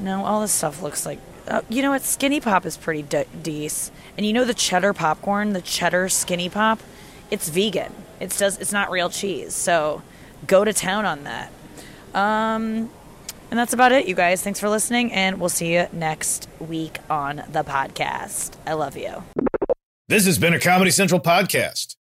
[0.00, 1.18] No, all this stuff looks like.
[1.46, 2.02] Uh, you know what?
[2.02, 3.94] Skinny Pop is pretty de- decent.
[4.16, 6.80] And you know the cheddar popcorn, the cheddar Skinny Pop?
[7.30, 7.92] It's vegan.
[8.20, 8.58] It's does.
[8.58, 9.54] It's not real cheese.
[9.54, 10.02] So
[10.46, 11.52] go to town on that.
[12.14, 12.90] Um,
[13.50, 14.42] And that's about it, you guys.
[14.42, 18.56] Thanks for listening, and we'll see you next week on the podcast.
[18.66, 19.22] I love you.
[20.08, 21.97] This has been a Comedy Central podcast.